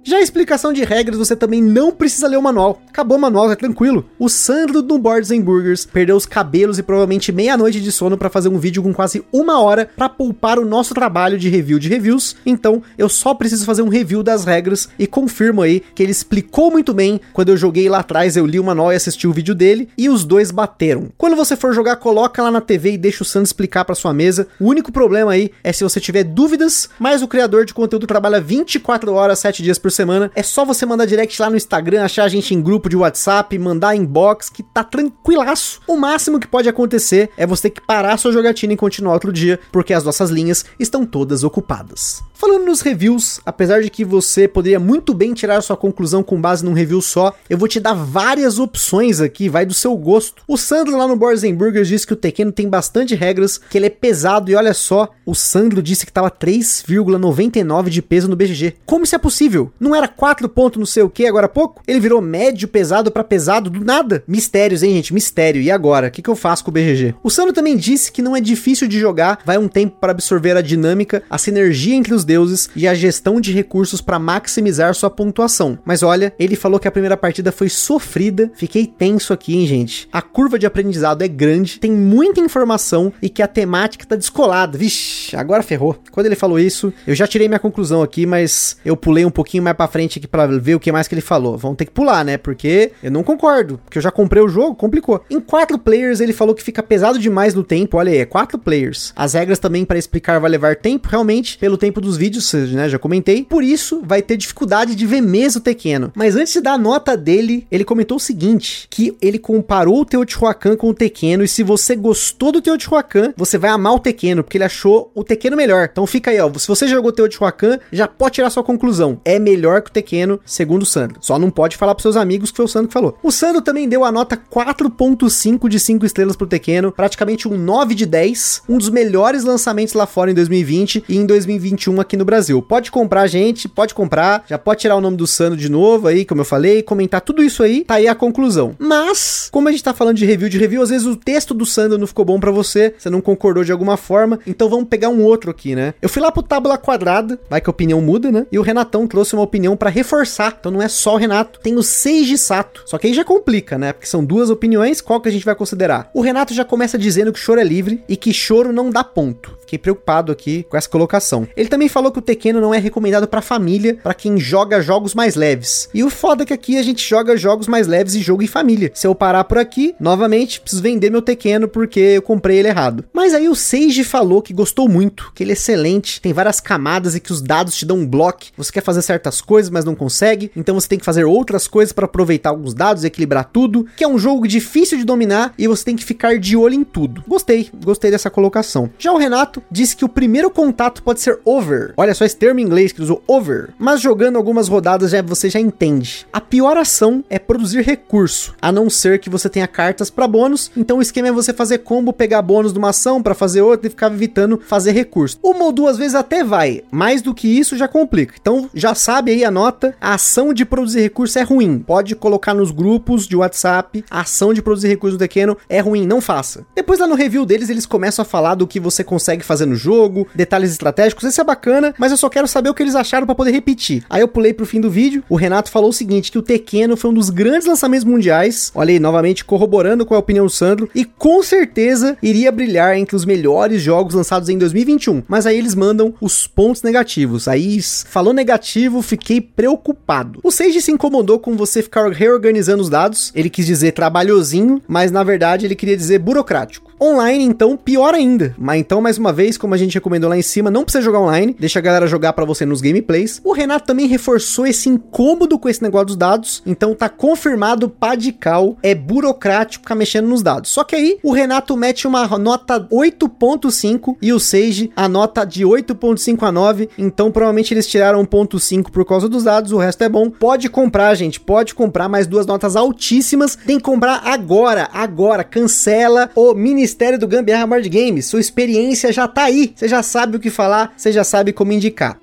Já 0.07 0.19
a 0.19 0.21
explicação 0.21 0.71
de 0.71 0.85
regras, 0.85 1.17
você 1.17 1.35
também 1.35 1.63
não 1.63 1.91
precisa 1.91 2.29
ler 2.29 2.37
o 2.37 2.43
manual. 2.43 2.83
Acabou 2.91 3.17
o 3.17 3.21
manual, 3.21 3.51
é 3.51 3.57
tranquilo. 3.57 4.05
O 4.19 4.29
Sandro 4.29 4.83
do 4.83 4.99
Boards 4.99 5.31
and 5.31 5.41
Burgers 5.41 5.87
perdeu 5.87 6.15
os 6.15 6.27
cabelos 6.27 6.79
e 6.79 6.83
provavelmente 6.83 7.33
meia-noite 7.33 7.81
de 7.81 7.91
sono 7.91 8.19
para 8.19 8.29
fazer 8.29 8.51
um 8.51 8.59
vídeo 8.59 8.83
com 8.83 8.93
quase 8.93 9.25
uma 9.33 9.63
hora 9.63 9.89
para 9.97 10.11
poupar 10.11 10.59
o 10.59 10.65
nosso 10.67 10.93
trabalho 10.93 11.39
de 11.39 11.49
review 11.49 11.79
de 11.79 11.89
reviews. 11.89 12.37
Então, 12.45 12.83
eu 12.99 13.09
só 13.09 13.33
preciso 13.33 13.65
fazer 13.65 13.81
um 13.81 13.89
review 13.89 14.23
das 14.23 14.45
regras 14.45 14.91
e 14.99 15.07
confirmo 15.07 15.63
aí 15.63 15.83
que 15.95 16.03
ele 16.03 16.13
explicou 16.13 16.71
muito 16.71 16.93
bem. 16.93 17.19
Quando 17.33 17.49
eu 17.49 17.57
joguei 17.57 17.89
lá 17.89 18.01
atrás, 18.01 18.37
eu 18.37 18.45
li 18.45 18.61
o 18.61 18.65
manual 18.65 18.93
e 18.93 18.97
assisti 18.97 19.27
o 19.27 19.33
vídeo 19.33 19.55
dele 19.55 19.89
e 19.97 20.11
os 20.11 20.23
dois 20.23 20.51
bateram. 20.51 21.09
Quando 21.17 21.35
você 21.35 21.57
for 21.57 21.73
jogar, 21.73 21.97
coloca 21.97 22.43
lá 22.43 22.51
na 22.51 22.61
TV 22.61 22.93
e 22.93 22.99
deixa 22.99 23.23
o 23.23 23.27
Sandro 23.27 23.47
explicar 23.47 23.87
para 23.87 23.95
sua 23.95 24.13
mesa. 24.13 24.49
O 24.61 24.67
único 24.69 24.93
problema 24.93 25.33
aí 25.33 25.51
é 25.65 25.73
se 25.73 25.83
você 25.83 25.99
tiver 25.99 26.25
dúvidas, 26.25 26.91
mas 26.99 27.23
o 27.23 27.29
criador 27.29 27.65
de 27.65 27.73
conteúdo 27.73 28.07
trabalha 28.07 28.39
24 28.39 29.11
horas, 29.15 29.39
7 29.39 29.63
dias 29.63 29.79
por 29.79 29.95
semana. 29.95 30.04
É 30.35 30.43
só 30.43 30.65
você 30.65 30.85
mandar 30.87 31.07
direct 31.07 31.41
lá 31.41 31.51
no 31.51 31.57
Instagram, 31.57 32.05
achar 32.05 32.25
a 32.25 32.29
gente 32.29 32.55
em 32.55 32.61
grupo 32.61 32.89
de 32.89 32.97
WhatsApp, 32.97 33.59
mandar 33.59 33.97
inbox, 33.97 34.49
que 34.49 34.63
tá 34.63 34.85
tranquilaço. 34.85 35.81
O 35.87 35.97
máximo 35.97 36.39
que 36.39 36.47
pode 36.47 36.69
acontecer 36.69 37.31
é 37.37 37.47
você 37.47 37.65
ter 37.65 37.71
que 37.71 37.87
parar 37.87 38.17
sua 38.17 38.33
jogatina 38.33 38.73
e 38.73 38.77
continuar 38.77 39.15
outro 39.15 39.33
dia, 39.33 39.59
porque 39.73 39.95
as 39.95 40.05
nossas 40.05 40.31
linhas 40.31 40.65
estão 40.79 41.07
todas 41.07 41.45
ocupadas. 41.45 42.23
Falando 42.35 42.67
nos 42.67 42.81
reviews, 42.81 43.41
apesar 43.47 43.81
de 43.81 43.89
que 43.89 44.05
você 44.05 44.47
poderia 44.47 44.79
muito 44.79 45.15
bem 45.15 45.33
tirar 45.33 45.63
sua 45.63 45.77
conclusão 45.77 46.23
com 46.23 46.41
base 46.41 46.65
num 46.65 46.73
review 46.73 47.01
só, 47.01 47.33
eu 47.49 47.57
vou 47.57 47.69
te 47.69 47.81
dar 47.81 47.95
várias 47.95 48.59
opções 48.59 49.21
aqui, 49.21 49.49
vai 49.49 49.65
do 49.65 49.73
seu 49.73 49.97
gosto. 49.97 50.43
O 50.47 50.59
Sandro 50.59 50.97
lá 50.99 51.07
no 51.07 51.17
Boards 51.17 51.43
Burgers 51.53 51.89
disse 51.89 52.07
que 52.07 52.13
o 52.13 52.17
Tekken 52.17 52.51
tem 52.51 52.69
bastante 52.69 53.15
regras, 53.15 53.57
que 53.57 53.79
ele 53.79 53.87
é 53.87 53.91
pesado 53.91 54.51
e 54.51 54.57
olha 54.57 54.75
só, 54.75 55.09
o 55.25 55.35
Sandro 55.35 55.83
disse 55.83 56.05
que 56.05 56.13
tava 56.13 56.31
3,99 56.31 57.89
de 57.89 58.03
peso 58.03 58.29
no 58.29 58.37
BGG. 58.37 58.75
Como 58.85 59.05
isso 59.05 59.15
é 59.15 59.19
possível? 59.19 59.73
Não 59.85 59.95
era 59.95 60.09
4 60.09 60.49
pontos 60.49 60.79
não 60.79 60.87
sei 60.87 61.03
o 61.03 61.11
que 61.11 61.27
agora 61.27 61.45
há 61.45 61.49
pouco? 61.49 61.83
Ele 61.87 62.01
virou 62.01 62.23
médio 62.23 62.67
pesado 62.67 63.11
para 63.11 63.23
pesado 63.23 63.69
do 63.69 63.85
nada? 63.85 64.25
Mistérios, 64.27 64.83
hein, 64.83 64.95
gente? 64.95 65.13
Mistério. 65.13 65.61
E 65.61 65.71
agora? 65.71 66.09
O 66.09 66.11
que, 66.11 66.23
que 66.23 66.31
eu 66.31 66.35
faço 66.35 66.65
com 66.65 66.71
o 66.71 66.73
BGG? 66.73 67.15
O 67.23 67.29
Sandro 67.29 67.53
também 67.53 67.77
disse 67.77 68.11
que 68.11 68.23
não 68.23 68.35
é 68.35 68.41
difícil 68.41 68.89
de 68.89 68.99
jogar, 68.99 69.41
vai 69.45 69.59
um 69.59 69.69
tempo 69.69 69.99
para 70.01 70.13
absorver 70.13 70.57
a 70.57 70.63
dinâmica, 70.63 71.23
a 71.29 71.37
sinergia 71.37 71.95
entre 71.95 72.15
os 72.15 72.25
deuses 72.25 72.71
e 72.75 72.89
a 72.89 72.95
gestão 72.95 73.39
de 73.39 73.53
recursos 73.53 74.01
para 74.01 74.19
maximizar 74.19 74.95
sua 74.95 75.11
pontuação. 75.11 75.79
Mas 75.85 76.03
olha, 76.03 76.33
ele 76.39 76.57
falou 76.57 76.81
que 76.81 76.89
a 76.89 76.93
primeira 76.93 77.17
partida 77.17 77.53
foi 77.53 77.69
sofrida. 77.69 78.51
Fiquei 78.55 78.87
tenso 78.87 79.35
aqui, 79.35 79.55
hein, 79.55 79.67
gente? 79.67 80.09
A 80.11 80.23
curva 80.23 80.59
de 80.59 80.65
aprendizado 80.65 81.21
é 81.21 81.29
grande, 81.29 81.79
tem 81.79 81.93
muita 81.93 82.41
informação 82.41 83.13
e 83.21 83.29
que 83.29 83.43
a 83.43 83.47
temática 83.47 84.07
tá 84.07 84.17
descolada. 84.17 84.79
Vixe, 84.79 85.37
agora 85.37 85.63
ferrou. 85.63 85.95
Quando 86.11 86.25
ele 86.25 86.37
falou 86.37 86.59
isso, 86.59 86.91
eu 87.07 87.15
já 87.15 87.27
tirei 87.27 87.49
minha 87.49 87.61
conclusão 87.61 88.03
aqui, 88.03 88.25
mas 88.25 88.79
eu 88.83 88.97
pulei 88.97 89.27
um 89.27 89.31
pouquinho 89.31 89.63
mais 89.63 89.74
para 89.75 89.89
frente 89.89 90.19
aqui 90.19 90.27
para 90.27 90.47
ver 90.47 90.75
o 90.75 90.81
que 90.81 90.93
mais 90.93 91.09
que 91.09 91.15
ele 91.15 91.21
falou. 91.21 91.57
Vamos 91.57 91.77
ter 91.77 91.85
que 91.85 91.93
pular, 91.93 92.25
né? 92.25 92.37
Porque 92.37 92.93
eu 93.03 93.11
não 93.11 93.23
concordo, 93.23 93.81
porque 93.85 93.99
eu 93.99 94.03
já 94.03 94.11
comprei 94.11 94.43
o 94.43 94.49
jogo, 94.49 94.75
complicou. 94.75 95.25
Em 95.31 95.41
quatro 95.41 95.79
players 95.79 96.21
ele 96.21 96.33
falou 96.33 96.55
que 96.55 96.63
fica 96.63 96.83
pesado 96.83 97.19
demais 97.19 97.55
no 97.55 97.65
tempo. 97.65 97.97
Olha 97.97 98.13
aí, 98.13 98.19
é 98.19 98.25
quatro 98.25 98.59
players. 98.59 99.13
As 99.17 99.35
regras 99.35 99.59
também 99.59 99.85
para 99.85 99.99
explicar 99.99 100.39
vai 100.41 100.51
levar 100.51 100.77
tempo, 100.77 101.09
realmente, 101.09 101.59
pelo 101.59 101.77
tempo 101.77 102.01
dos 102.01 102.17
vídeos, 102.17 102.53
né? 102.73 102.89
Já 102.89 102.99
comentei. 102.99 103.45
Por 103.45 103.63
isso, 103.63 104.03
vai 104.05 104.23
ter 104.23 104.37
dificuldade 104.37 104.95
de 104.95 105.07
ver 105.07 105.21
mesmo 105.21 105.61
o 105.61 105.63
Tequeno. 105.63 106.13
Mas 106.15 106.37
antes 106.37 106.53
de 106.53 106.61
dar 106.61 106.73
a 106.73 106.79
nota 106.79 107.17
dele, 107.17 107.67
ele 107.71 107.85
comentou 107.85 108.17
o 108.17 108.21
seguinte: 108.21 108.87
que 108.91 109.17
ele 109.21 109.39
comparou 109.39 110.01
o 110.01 110.05
Teotihuacan 110.05 110.77
com 110.77 110.89
o 110.89 110.95
Tequeno. 110.95 111.45
E 111.45 111.49
se 111.49 111.63
você 111.63 111.95
gostou 111.95 112.53
do 112.53 112.61
Teotihuacan, 112.61 113.33
você 113.37 113.59
vai 113.59 113.71
amar 113.71 113.95
o 113.95 113.99
Tequeno, 113.99 114.43
porque 114.43 114.57
ele 114.57 114.65
achou 114.65 115.11
o 115.15 115.25
Tequeno 115.25 115.57
melhor. 115.57 115.89
Então 115.91 116.07
fica 116.07 116.31
aí, 116.31 116.41
ó. 116.41 116.51
Se 116.59 116.69
você 116.69 116.87
jogou 116.87 117.13
Teotihuacan, 117.13 117.79
já 117.93 118.07
pode 118.07 118.35
tirar 118.35 118.51
sua 118.51 118.63
conclusão. 118.63 119.21
É 119.25 119.39
melhor 119.39 119.64
que 119.83 119.91
o 119.91 119.93
Tequeno, 119.93 120.41
segundo 120.45 120.83
o 120.83 120.87
Sandro. 120.87 121.19
Só 121.21 121.39
não 121.39 121.51
pode 121.51 121.77
falar 121.77 121.95
pros 121.95 122.03
seus 122.03 122.17
amigos 122.17 122.51
que 122.51 122.57
foi 122.57 122.65
o 122.65 122.69
Sandro 122.69 122.89
que 122.89 122.95
falou. 122.95 123.19
O 123.23 123.31
Sandro 123.31 123.63
também 123.63 123.89
deu 123.89 124.05
a 124.05 124.13
nota 124.13 124.37
4.5 124.37 125.69
de 125.69 125.81
5 125.81 126.07
estrelas 126.07 126.37
pro 126.37 126.47
Tequeno, 126.47 126.93
praticamente 126.93 127.49
um 127.49 127.57
9 127.57 127.95
de 127.95 128.07
10, 128.07 128.63
um 128.69 128.79
dos 128.79 128.91
melhores 128.91 129.45
lançamentos 129.45 129.95
lá 129.95 130.07
fora 130.07 130.31
em 130.31 130.35
2020 130.35 131.05
e 131.09 131.17
em 131.17 131.27
2021 131.27 132.01
aqui 132.01 132.17
no 132.17 132.25
Brasil. 132.25 132.61
Pode 132.61 132.91
comprar, 132.91 133.27
gente, 133.27 133.69
pode 133.69 133.95
comprar, 133.95 134.45
já 134.49 134.59
pode 134.59 134.81
tirar 134.81 134.97
o 134.97 135.01
nome 135.01 135.17
do 135.17 135.27
Sandro 135.27 135.59
de 135.59 135.69
novo 135.69 136.09
aí, 136.09 136.25
como 136.25 136.41
eu 136.41 136.45
falei, 136.45 136.83
comentar 136.83 137.21
tudo 137.21 137.43
isso 137.43 137.63
aí, 137.63 137.85
tá 137.85 137.95
aí 137.95 138.07
a 138.07 138.15
conclusão. 138.15 138.75
Mas, 138.79 139.49
como 139.51 139.69
a 139.69 139.71
gente 139.71 139.83
tá 139.83 139.95
falando 139.95 140.17
de 140.17 140.27
review 140.27 140.49
de 140.49 140.59
review, 140.59 140.83
às 140.83 140.91
vezes 140.91 141.07
o 141.07 141.17
texto 141.17 141.55
do 141.55 141.65
Sandro 141.65 141.99
não 141.99 142.07
ficou 142.07 142.25
bom 142.25 142.39
para 142.39 142.51
você, 142.51 142.95
você 142.99 143.09
não 143.09 143.21
concordou 143.21 143.65
de 143.65 143.73
alguma 143.73 143.97
forma, 143.97 144.39
então 144.47 144.69
vamos 144.69 144.89
pegar 144.89 145.09
um 145.09 145.23
outro 145.23 145.51
aqui, 145.51 145.75
né? 145.75 145.95
Eu 146.01 146.09
fui 146.09 146.21
lá 146.21 146.31
pro 146.31 146.43
Tábula 146.43 146.79
Quadrada, 146.79 147.39
vai 147.49 147.61
que 147.61 147.69
a 147.69 147.73
opinião 147.73 148.01
muda, 148.01 148.31
né? 148.31 148.47
E 148.51 148.59
o 148.59 148.63
Renatão 148.63 149.07
trouxe 149.07 149.35
uma 149.35 149.43
opinião 149.43 149.54
para 149.77 149.91
reforçar, 149.91 150.57
então 150.59 150.73
não 150.73 150.83
é 150.83 150.89
só 150.89 151.15
o 151.15 151.17
Renato, 151.17 151.61
tem 151.61 151.77
o 151.77 151.83
Seiji 151.83 152.37
Sato. 152.37 152.83
Só 152.87 152.99
que 152.99 153.07
aí 153.07 153.15
já 153.15 153.25
complica, 153.25 153.79
né? 153.79 153.93
Porque 153.93 154.07
são 154.07 154.25
duas 154.25 154.51
opiniões, 154.51 155.01
qual 155.01 155.21
que 155.21 155.29
a 155.29 155.33
gente 155.33 155.45
vai 155.45 155.55
considerar? 155.55 156.11
O 156.13 156.21
Renato 156.21 156.53
já 156.53 156.65
começa 156.65 156.99
dizendo 156.99 157.33
que 157.33 157.39
choro 157.39 157.61
é 157.61 157.65
livre 157.65 158.03
e 158.09 158.17
que 158.17 158.33
choro 158.33 158.73
não 158.73 158.91
dá 158.91 159.05
ponto. 159.05 159.57
Fiquei 159.61 159.79
preocupado 159.79 160.31
aqui 160.31 160.67
com 160.69 160.77
essa 160.77 160.89
colocação. 160.89 161.49
Ele 161.57 161.69
também 161.69 161.89
falou 161.89 162.13
que 162.13 162.19
o 162.19 162.23
Tequeno 162.23 162.61
não 162.61 162.75
é 162.75 162.79
recomendado 162.79 163.27
para 163.27 163.41
família, 163.41 163.97
para 164.03 164.13
quem 164.13 164.39
joga 164.39 164.81
jogos 164.83 165.15
mais 165.15 165.35
leves. 165.37 165.89
E 165.95 166.05
o 166.05 166.11
foda 166.11 166.43
é 166.43 166.47
que 166.47 166.53
aqui 166.53 166.77
a 166.77 166.83
gente 166.83 167.07
joga 167.09 167.37
jogos 167.37 167.67
mais 167.67 167.87
leves 167.87 168.15
e 168.15 168.21
jogo 168.21 168.43
em 168.43 168.47
família. 168.47 168.91
Se 168.95 169.07
eu 169.07 169.15
parar 169.15 169.45
por 169.45 169.59
aqui, 169.59 169.95
novamente, 169.99 170.61
preciso 170.61 170.83
vender 170.83 171.11
meu 171.11 171.23
Tequeno 171.23 171.69
porque 171.69 172.01
eu 172.01 172.23
comprei 172.23 172.59
ele 172.59 172.69
errado. 172.69 173.05
Mas 173.13 173.33
aí 173.33 173.49
o 173.49 173.55
Seiji 173.55 174.05
falou 174.05 174.43
que 174.43 174.53
gostou 174.53 174.89
muito, 174.89 175.33
que 175.35 175.43
ele 175.43 175.53
é 175.53 175.55
excelente, 175.55 176.21
tem 176.21 176.33
várias 176.33 176.61
camadas 176.61 177.15
e 177.15 177.21
que 177.21 177.33
os 177.33 177.41
dados 177.41 177.77
te 177.77 177.87
dão 177.87 177.99
um 177.99 178.07
bloco. 178.07 178.35
Você 178.57 178.73
quer 178.73 178.83
fazer 178.83 179.03
certas 179.03 179.41
coisas, 179.45 179.71
mas 179.71 179.85
não 179.85 179.95
consegue, 179.95 180.51
então 180.57 180.75
você 180.75 180.89
tem 180.89 180.99
que 180.99 181.05
fazer 181.05 181.25
outras 181.25 181.69
coisas 181.69 181.93
para 181.93 182.07
aproveitar 182.07 182.51
alguns 182.51 182.75
dados, 182.75 183.05
equilibrar 183.05 183.51
tudo, 183.53 183.87
que 183.97 184.03
é 184.03 184.09
um 184.09 184.19
jogo 184.19 184.49
difícil 184.49 184.99
de 184.99 185.05
dominar 185.05 185.55
e 185.59 185.69
você 185.69 185.85
tem 185.85 185.97
que 185.97 186.05
ficar 186.05 186.39
de 186.39 186.57
olho 186.57 186.75
em 186.75 186.85
tudo. 186.85 187.23
Gostei, 187.29 187.69
gostei 187.85 188.11
dessa 188.11 188.31
colocação. 188.31 188.91
Já 188.99 189.13
o 189.13 189.19
Renato 189.19 189.63
disse 189.71 189.97
que 189.97 190.05
o 190.05 190.09
primeiro 190.09 190.51
contato 190.51 191.03
pode 191.03 191.21
ser 191.21 191.39
over. 191.45 191.93
Olha 191.97 192.15
só 192.15 192.25
esse 192.25 192.37
termo 192.37 192.61
em 192.61 192.63
inglês 192.63 192.93
que 192.93 193.03
usou 193.03 193.23
over. 193.27 193.75
Mas 193.79 194.01
jogando 194.01 194.37
algumas 194.37 194.69
rodadas 194.69 195.11
já 195.11 195.23
você 195.23 195.51
já 195.51 195.61
entende. 195.61 196.27
A 196.33 196.41
pior 196.41 196.77
ação 196.77 197.25
é 197.29 197.39
produzir 197.39 197.83
recurso, 197.83 198.55
a 198.61 198.73
não 198.73 198.89
ser 198.89 199.19
que 199.19 199.31
você 199.31 199.49
tenha 199.49 199.67
cartas 199.67 200.11
para 200.11 200.29
bônus. 200.29 200.71
Então 200.77 200.99
o 200.99 201.03
esquema 201.03 201.29
é 201.29 201.33
você 201.33 201.53
fazer 201.53 201.79
combo, 201.79 202.13
pegar 202.13 202.43
bônus 202.43 202.73
de 202.73 202.79
uma 202.79 202.91
ação 202.91 203.23
para 203.23 203.35
fazer 203.35 203.63
outra 203.63 203.87
e 203.87 203.91
ficar 203.91 204.13
evitando 204.13 204.61
fazer 204.67 204.93
recurso. 204.93 205.39
Uma 205.43 205.65
ou 205.65 205.73
duas 205.73 205.99
vezes 205.99 206.15
até 206.15 206.43
vai, 206.43 206.83
mais 206.91 207.23
do 207.23 207.35
que 207.35 207.49
isso 207.49 207.77
já 207.77 207.89
complica. 207.89 208.35
Então 208.41 208.71
já 208.75 208.95
sabe 208.95 209.34
aí 209.35 209.45
a 209.45 209.51
nota, 209.51 209.95
a 210.01 210.15
ação 210.15 210.55
de 210.55 210.65
produzir 210.65 211.01
recurso 211.01 211.39
é 211.39 211.43
ruim. 211.43 211.79
Pode 211.79 212.15
colocar 212.15 212.55
nos 212.55 212.71
grupos 212.71 213.27
de 213.27 213.37
WhatsApp, 213.37 214.05
a 214.11 214.21
ação 214.21 214.55
de 214.55 214.63
produzir 214.63 214.89
recurso 214.89 215.15
no 215.15 215.19
Tequeno 215.19 215.57
é 215.69 215.81
ruim, 215.81 216.07
não 216.07 216.21
faça. 216.21 216.65
Depois 216.75 217.01
lá 217.01 217.07
no 217.07 217.15
review 217.15 217.45
deles 217.45 217.69
eles 217.69 217.87
começam 217.87 218.23
a 218.23 218.27
falar 218.27 218.55
do 218.55 218.67
que 218.67 218.81
você 218.81 219.05
consegue 219.05 219.45
fazer 219.45 219.67
no 219.67 219.75
jogo, 219.75 220.27
detalhes 220.35 220.71
estratégicos, 220.71 221.25
esse 221.25 221.41
é 221.41 221.45
bacana, 221.45 221.95
mas 221.99 222.11
eu 222.11 222.17
só 222.17 222.29
quero 222.29 222.49
saber 222.49 222.71
o 222.71 222.75
que 222.75 222.83
eles 222.83 222.95
acharam 222.95 223.27
para 223.27 223.35
poder 223.35 223.51
repetir. 223.51 224.05
Aí 224.09 224.21
eu 224.21 224.29
pulei 224.29 224.55
pro 224.55 224.67
fim 224.67 224.81
do 224.81 224.91
vídeo, 224.91 225.23
o 225.29 225.37
Renato 225.37 225.71
falou 225.71 225.91
o 225.91 225.93
seguinte, 225.93 226.31
que 226.31 226.39
o 226.39 226.43
Tequeno 226.43 226.97
foi 226.97 227.11
um 227.11 227.15
dos 227.15 227.31
grandes 227.31 227.67
lançamentos 227.67 228.05
mundiais, 228.05 228.71
olha 228.75 228.93
aí, 228.93 229.01
novamente 229.01 229.45
corroborando 229.45 230.07
com 230.07 230.15
a 230.15 230.19
opinião 230.19 230.47
do 230.47 230.51
Sandro, 230.51 230.89
e 230.95 231.05
com 231.05 231.43
certeza 231.43 232.17
iria 232.23 232.53
brilhar 232.53 232.97
entre 232.97 233.17
os 233.17 233.25
melhores 233.25 233.83
jogos 233.83 234.15
lançados 234.15 234.49
em 234.49 234.59
2021. 234.59 235.23
Mas 235.29 235.47
aí 235.47 235.57
eles 235.57 235.75
mandam 235.75 236.15
os 236.21 236.47
pontos 236.47 236.83
negativos. 236.83 237.49
Aí 237.49 237.81
falou 237.83 238.33
negativo, 238.33 239.03
fiquei 239.03 239.24
preocupado. 239.41 240.41
O 240.43 240.51
Sage 240.51 240.81
se 240.81 240.93
incomodou 240.93 241.39
com 241.39 241.57
você 241.57 241.83
ficar 241.83 242.11
reorganizando 242.11 242.83
os 242.83 242.91
dados, 242.91 243.33
ele 243.35 243.51
quis 243.51 243.67
dizer 243.67 243.93
trabalhosinho, 243.93 244.83
mas 244.87 245.11
na 245.11 245.23
verdade 245.23 245.67
ele 245.67 245.75
queria 245.75 245.97
dizer 245.97 246.19
burocrático. 246.19 246.93
Online, 247.01 247.45
então, 247.45 247.77
pior 247.77 248.15
ainda. 248.15 248.55
Mas 248.57 248.81
então, 248.81 249.01
mais 249.01 249.19
uma 249.19 249.33
vez, 249.33 249.59
como 249.59 249.75
a 249.75 249.77
gente 249.77 249.95
recomendou 249.95 250.31
lá 250.31 250.39
em 250.39 250.43
cima, 250.43 250.71
não 250.71 250.85
precisa 250.85 251.03
jogar 251.03 251.21
online, 251.21 251.57
deixa 251.59 251.79
a 251.79 251.83
galera 251.83 252.07
jogar 252.07 252.33
para 252.33 252.45
você 252.45 252.65
nos 252.65 252.81
gameplays. 252.81 253.41
O 253.45 253.53
Renato 253.53 253.87
também 253.87 254.07
reforçou 254.07 254.67
esse 254.67 254.89
incômodo 254.89 255.59
com 255.59 255.69
esse 255.69 255.83
negócio 255.83 256.07
dos 256.07 256.17
dados, 256.17 256.63
então 256.65 256.95
tá 256.95 257.09
confirmado, 257.09 257.89
padical, 257.89 258.77
é 258.83 258.95
burocrático 258.95 259.85
ficar 259.85 259.95
mexendo 259.95 260.29
nos 260.29 260.43
dados. 260.43 260.71
Só 260.71 260.85
que 260.85 260.97
aí, 260.97 261.19
o 261.23 261.33
Renato 261.33 261.77
mete 261.77 262.07
uma 262.07 262.27
nota 262.39 262.81
8.5 262.81 264.17
e 264.23 264.33
o 264.33 264.41
Sage 264.41 264.91
a 264.97 265.09
nota 265.09 265.45
de 265.45 265.65
8.5 265.65 266.43
a 266.43 266.53
9, 266.53 266.89
então 266.97 267.31
provavelmente 267.31 267.75
eles 267.75 267.87
tiraram 267.87 268.25
1.5 268.25 268.91
por 268.91 269.05
causa 269.05 269.14
dos 269.29 269.45
dados, 269.45 269.73
o 269.73 269.79
resto 269.79 270.03
é 270.03 270.09
bom. 270.09 270.29
Pode 270.29 270.69
comprar, 270.69 271.15
gente, 271.15 271.39
pode 271.39 271.75
comprar 271.75 272.09
mais 272.09 272.27
duas 272.27 272.47
notas 272.47 272.77
altíssimas, 272.77 273.57
tem 273.57 273.79
que 273.79 273.85
comprar 273.85 274.23
agora, 274.25 274.89
agora, 274.93 275.45
cancela 275.45 276.31
o 276.35 276.55
Ministério 276.55 277.05
Ministério 277.05 277.19
do 277.19 277.29
Gambiarra 277.29 277.67
Board 277.67 277.89
Games. 277.89 278.27
Sua 278.27 278.41
experiência 278.41 279.13
já 279.13 279.27
tá 279.27 279.45
aí. 279.45 279.73
Você 279.75 279.89
já 279.89 280.03
sabe 280.03 280.37
o 280.37 280.41
que 280.41 280.51
falar, 280.51 280.93
você 280.97 281.13
já 281.13 281.25
sabe 281.25 281.53
como 281.53 281.73
indicar. 281.73 282.19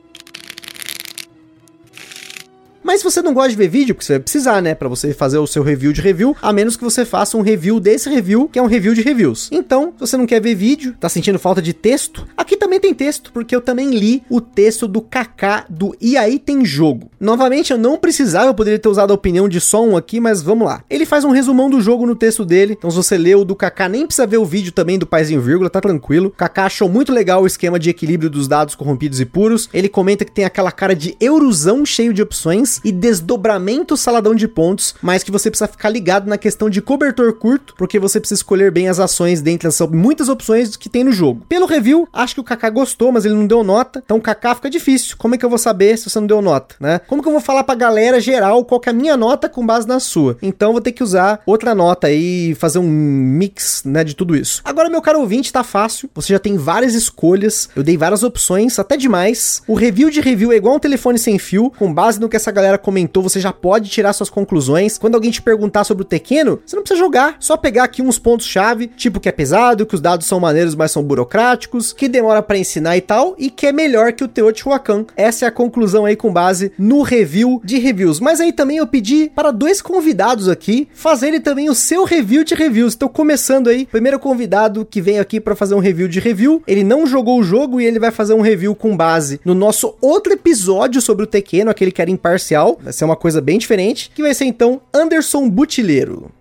Mas 2.83 2.99
se 2.99 3.03
você 3.03 3.21
não 3.21 3.33
gosta 3.33 3.49
de 3.49 3.55
ver 3.55 3.67
vídeo, 3.67 3.93
porque 3.93 4.05
você 4.05 4.13
vai 4.13 4.19
precisar, 4.21 4.61
né, 4.61 4.73
para 4.73 4.89
você 4.89 5.13
fazer 5.13 5.37
o 5.37 5.47
seu 5.47 5.63
review 5.63 5.93
de 5.93 6.01
review, 6.01 6.35
a 6.41 6.51
menos 6.51 6.75
que 6.75 6.83
você 6.83 7.05
faça 7.05 7.37
um 7.37 7.41
review 7.41 7.79
desse 7.79 8.09
review, 8.09 8.49
que 8.51 8.57
é 8.57 8.61
um 8.61 8.67
review 8.67 8.93
de 8.93 9.01
reviews. 9.01 9.49
Então, 9.51 9.93
se 9.95 9.99
você 9.99 10.17
não 10.17 10.25
quer 10.25 10.41
ver 10.41 10.55
vídeo, 10.55 10.95
tá 10.99 11.07
sentindo 11.07 11.37
falta 11.37 11.61
de 11.61 11.73
texto, 11.73 12.27
aqui 12.35 12.57
também 12.57 12.79
tem 12.79 12.93
texto, 12.93 13.31
porque 13.31 13.55
eu 13.55 13.61
também 13.61 13.91
li 13.91 14.23
o 14.29 14.41
texto 14.41 14.87
do 14.87 15.01
Kaká 15.01 15.65
do 15.69 15.95
E 16.01 16.17
aí 16.17 16.39
tem 16.39 16.65
jogo. 16.65 17.11
Novamente, 17.19 17.71
eu 17.71 17.77
não 17.77 17.97
precisava, 17.97 18.47
eu 18.47 18.53
poderia 18.53 18.79
ter 18.79 18.89
usado 18.89 19.11
a 19.11 19.15
opinião 19.15 19.47
de 19.47 19.61
só 19.61 19.83
um 19.83 19.95
aqui, 19.95 20.19
mas 20.19 20.41
vamos 20.41 20.67
lá. 20.67 20.83
Ele 20.89 21.05
faz 21.05 21.23
um 21.23 21.31
resumão 21.31 21.69
do 21.69 21.81
jogo 21.81 22.05
no 22.05 22.15
texto 22.15 22.43
dele, 22.43 22.75
então 22.77 22.89
se 22.89 22.97
você 22.97 23.17
leu 23.17 23.41
o 23.41 23.45
do 23.45 23.55
Kaká, 23.55 23.87
nem 23.87 24.05
precisa 24.05 24.25
ver 24.25 24.37
o 24.37 24.45
vídeo 24.45 24.71
também 24.71 24.97
do 24.97 25.05
Paizinho 25.05 25.41
Vírgula, 25.41 25.69
tá 25.69 25.79
tranquilo. 25.79 26.33
Kaká 26.35 26.65
achou 26.65 26.89
muito 26.89 27.11
legal 27.11 27.43
o 27.43 27.47
esquema 27.47 27.77
de 27.77 27.89
equilíbrio 27.89 28.29
dos 28.29 28.47
dados 28.47 28.75
corrompidos 28.75 29.19
e 29.19 29.25
puros. 29.25 29.69
Ele 29.73 29.87
comenta 29.87 30.25
que 30.25 30.31
tem 30.31 30.45
aquela 30.45 30.71
cara 30.71 30.95
de 30.95 31.15
eurozão 31.19 31.85
cheio 31.85 32.13
de 32.13 32.21
opções 32.21 32.70
e 32.83 32.91
desdobramento 32.91 33.97
saladão 33.97 34.35
de 34.35 34.47
pontos, 34.47 34.95
mas 35.01 35.23
que 35.23 35.31
você 35.31 35.49
precisa 35.49 35.67
ficar 35.67 35.89
ligado 35.89 36.29
na 36.29 36.37
questão 36.37 36.69
de 36.69 36.81
cobertor 36.81 37.33
curto, 37.33 37.73
porque 37.77 37.99
você 37.99 38.19
precisa 38.19 38.39
escolher 38.39 38.71
bem 38.71 38.87
as 38.87 38.99
ações 38.99 39.41
dentre 39.41 39.67
as 39.67 39.79
muitas 39.91 40.29
opções 40.29 40.75
que 40.75 40.89
tem 40.89 41.03
no 41.03 41.11
jogo. 41.11 41.45
Pelo 41.49 41.65
review, 41.65 42.07
acho 42.13 42.35
que 42.35 42.41
o 42.41 42.43
Kaká 42.43 42.69
gostou, 42.69 43.11
mas 43.11 43.25
ele 43.25 43.33
não 43.33 43.47
deu 43.47 43.63
nota, 43.63 44.01
então 44.05 44.17
o 44.17 44.21
Kaká 44.21 44.55
fica 44.55 44.69
difícil. 44.69 45.15
Como 45.17 45.35
é 45.35 45.37
que 45.37 45.45
eu 45.45 45.49
vou 45.49 45.57
saber 45.57 45.97
se 45.97 46.09
você 46.09 46.19
não 46.19 46.27
deu 46.27 46.41
nota, 46.41 46.75
né? 46.79 46.99
Como 47.07 47.21
que 47.21 47.27
eu 47.27 47.33
vou 47.33 47.41
falar 47.41 47.63
pra 47.63 47.75
galera 47.75 48.19
geral 48.19 48.63
qual 48.63 48.79
que 48.79 48.89
é 48.89 48.91
a 48.91 48.95
minha 48.95 49.17
nota 49.17 49.49
com 49.49 49.65
base 49.65 49.87
na 49.87 49.99
sua? 49.99 50.37
Então 50.41 50.71
vou 50.71 50.81
ter 50.81 50.91
que 50.91 51.03
usar 51.03 51.41
outra 51.45 51.73
nota 51.75 52.07
aí, 52.07 52.55
fazer 52.55 52.79
um 52.79 52.87
mix, 52.87 53.83
né, 53.85 54.03
de 54.03 54.15
tudo 54.15 54.35
isso. 54.35 54.61
Agora, 54.63 54.89
meu 54.89 55.01
caro 55.01 55.19
ouvinte, 55.19 55.51
tá 55.51 55.63
fácil. 55.63 56.09
Você 56.15 56.33
já 56.33 56.39
tem 56.39 56.57
várias 56.57 56.93
escolhas, 56.93 57.69
eu 57.75 57.83
dei 57.83 57.97
várias 57.97 58.23
opções, 58.23 58.77
até 58.79 58.95
demais. 58.95 59.61
O 59.67 59.73
review 59.73 60.09
de 60.09 60.21
review 60.21 60.51
é 60.51 60.55
igual 60.55 60.75
um 60.75 60.79
telefone 60.79 61.17
sem 61.17 61.37
fio, 61.37 61.71
com 61.77 61.93
base 61.93 62.19
no 62.19 62.29
que 62.29 62.35
essa 62.35 62.51
galera 62.51 62.60
comentou, 62.77 63.23
você 63.23 63.39
já 63.39 63.51
pode 63.53 63.89
tirar 63.89 64.13
suas 64.13 64.29
conclusões. 64.29 64.97
Quando 64.97 65.15
alguém 65.15 65.31
te 65.31 65.41
perguntar 65.41 65.83
sobre 65.83 66.03
o 66.03 66.05
Tequeno, 66.05 66.59
você 66.65 66.75
não 66.75 66.83
precisa 66.83 66.99
jogar, 66.99 67.35
só 67.39 67.57
pegar 67.57 67.83
aqui 67.83 68.01
uns 68.01 68.19
pontos-chave, 68.19 68.87
tipo 68.87 69.19
que 69.19 69.29
é 69.29 69.31
pesado, 69.31 69.85
que 69.85 69.95
os 69.95 70.01
dados 70.01 70.27
são 70.27 70.39
maneiros, 70.39 70.75
mas 70.75 70.91
são 70.91 71.03
burocráticos, 71.03 71.93
que 71.93 72.07
demora 72.07 72.41
para 72.41 72.57
ensinar 72.57 72.97
e 72.97 73.01
tal, 73.01 73.35
e 73.37 73.49
que 73.49 73.67
é 73.67 73.71
melhor 73.71 74.13
que 74.13 74.23
o 74.23 74.27
Teotihuacan. 74.27 75.05
Essa 75.15 75.45
é 75.45 75.47
a 75.47 75.51
conclusão 75.51 76.05
aí 76.05 76.15
com 76.15 76.31
base 76.31 76.71
no 76.77 77.01
review 77.01 77.61
de 77.63 77.77
reviews. 77.77 78.19
Mas 78.19 78.39
aí 78.39 78.51
também 78.51 78.77
eu 78.77 78.87
pedi 78.87 79.31
para 79.33 79.51
dois 79.51 79.81
convidados 79.81 80.47
aqui 80.47 80.87
fazerem 80.93 81.41
também 81.41 81.69
o 81.69 81.75
seu 81.75 82.03
review 82.03 82.43
de 82.43 82.55
reviews. 82.55 82.93
Estou 82.93 83.09
começando 83.09 83.69
aí, 83.69 83.85
primeiro 83.85 84.19
convidado 84.19 84.85
que 84.85 85.01
vem 85.01 85.19
aqui 85.19 85.39
para 85.39 85.55
fazer 85.55 85.75
um 85.75 85.79
review 85.79 86.07
de 86.07 86.19
review. 86.19 86.61
Ele 86.67 86.83
não 86.83 87.05
jogou 87.05 87.39
o 87.39 87.43
jogo 87.43 87.79
e 87.79 87.85
ele 87.85 87.99
vai 87.99 88.11
fazer 88.11 88.33
um 88.33 88.41
review 88.41 88.75
com 88.75 88.95
base 88.95 89.39
no 89.43 89.53
nosso 89.53 89.95
outro 90.01 90.33
episódio 90.33 91.01
sobre 91.01 91.23
o 91.23 91.27
Tequeno, 91.27 91.71
aquele 91.71 91.91
que 91.91 92.01
era 92.01 92.11
imparcial. 92.11 92.50
Vai 92.81 92.91
ser 92.91 93.05
uma 93.05 93.15
coisa 93.15 93.39
bem 93.41 93.57
diferente, 93.57 94.11
que 94.13 94.21
vai 94.21 94.33
ser 94.33 94.45
então 94.45 94.81
Anderson 94.93 95.49
Butileiro. 95.49 96.31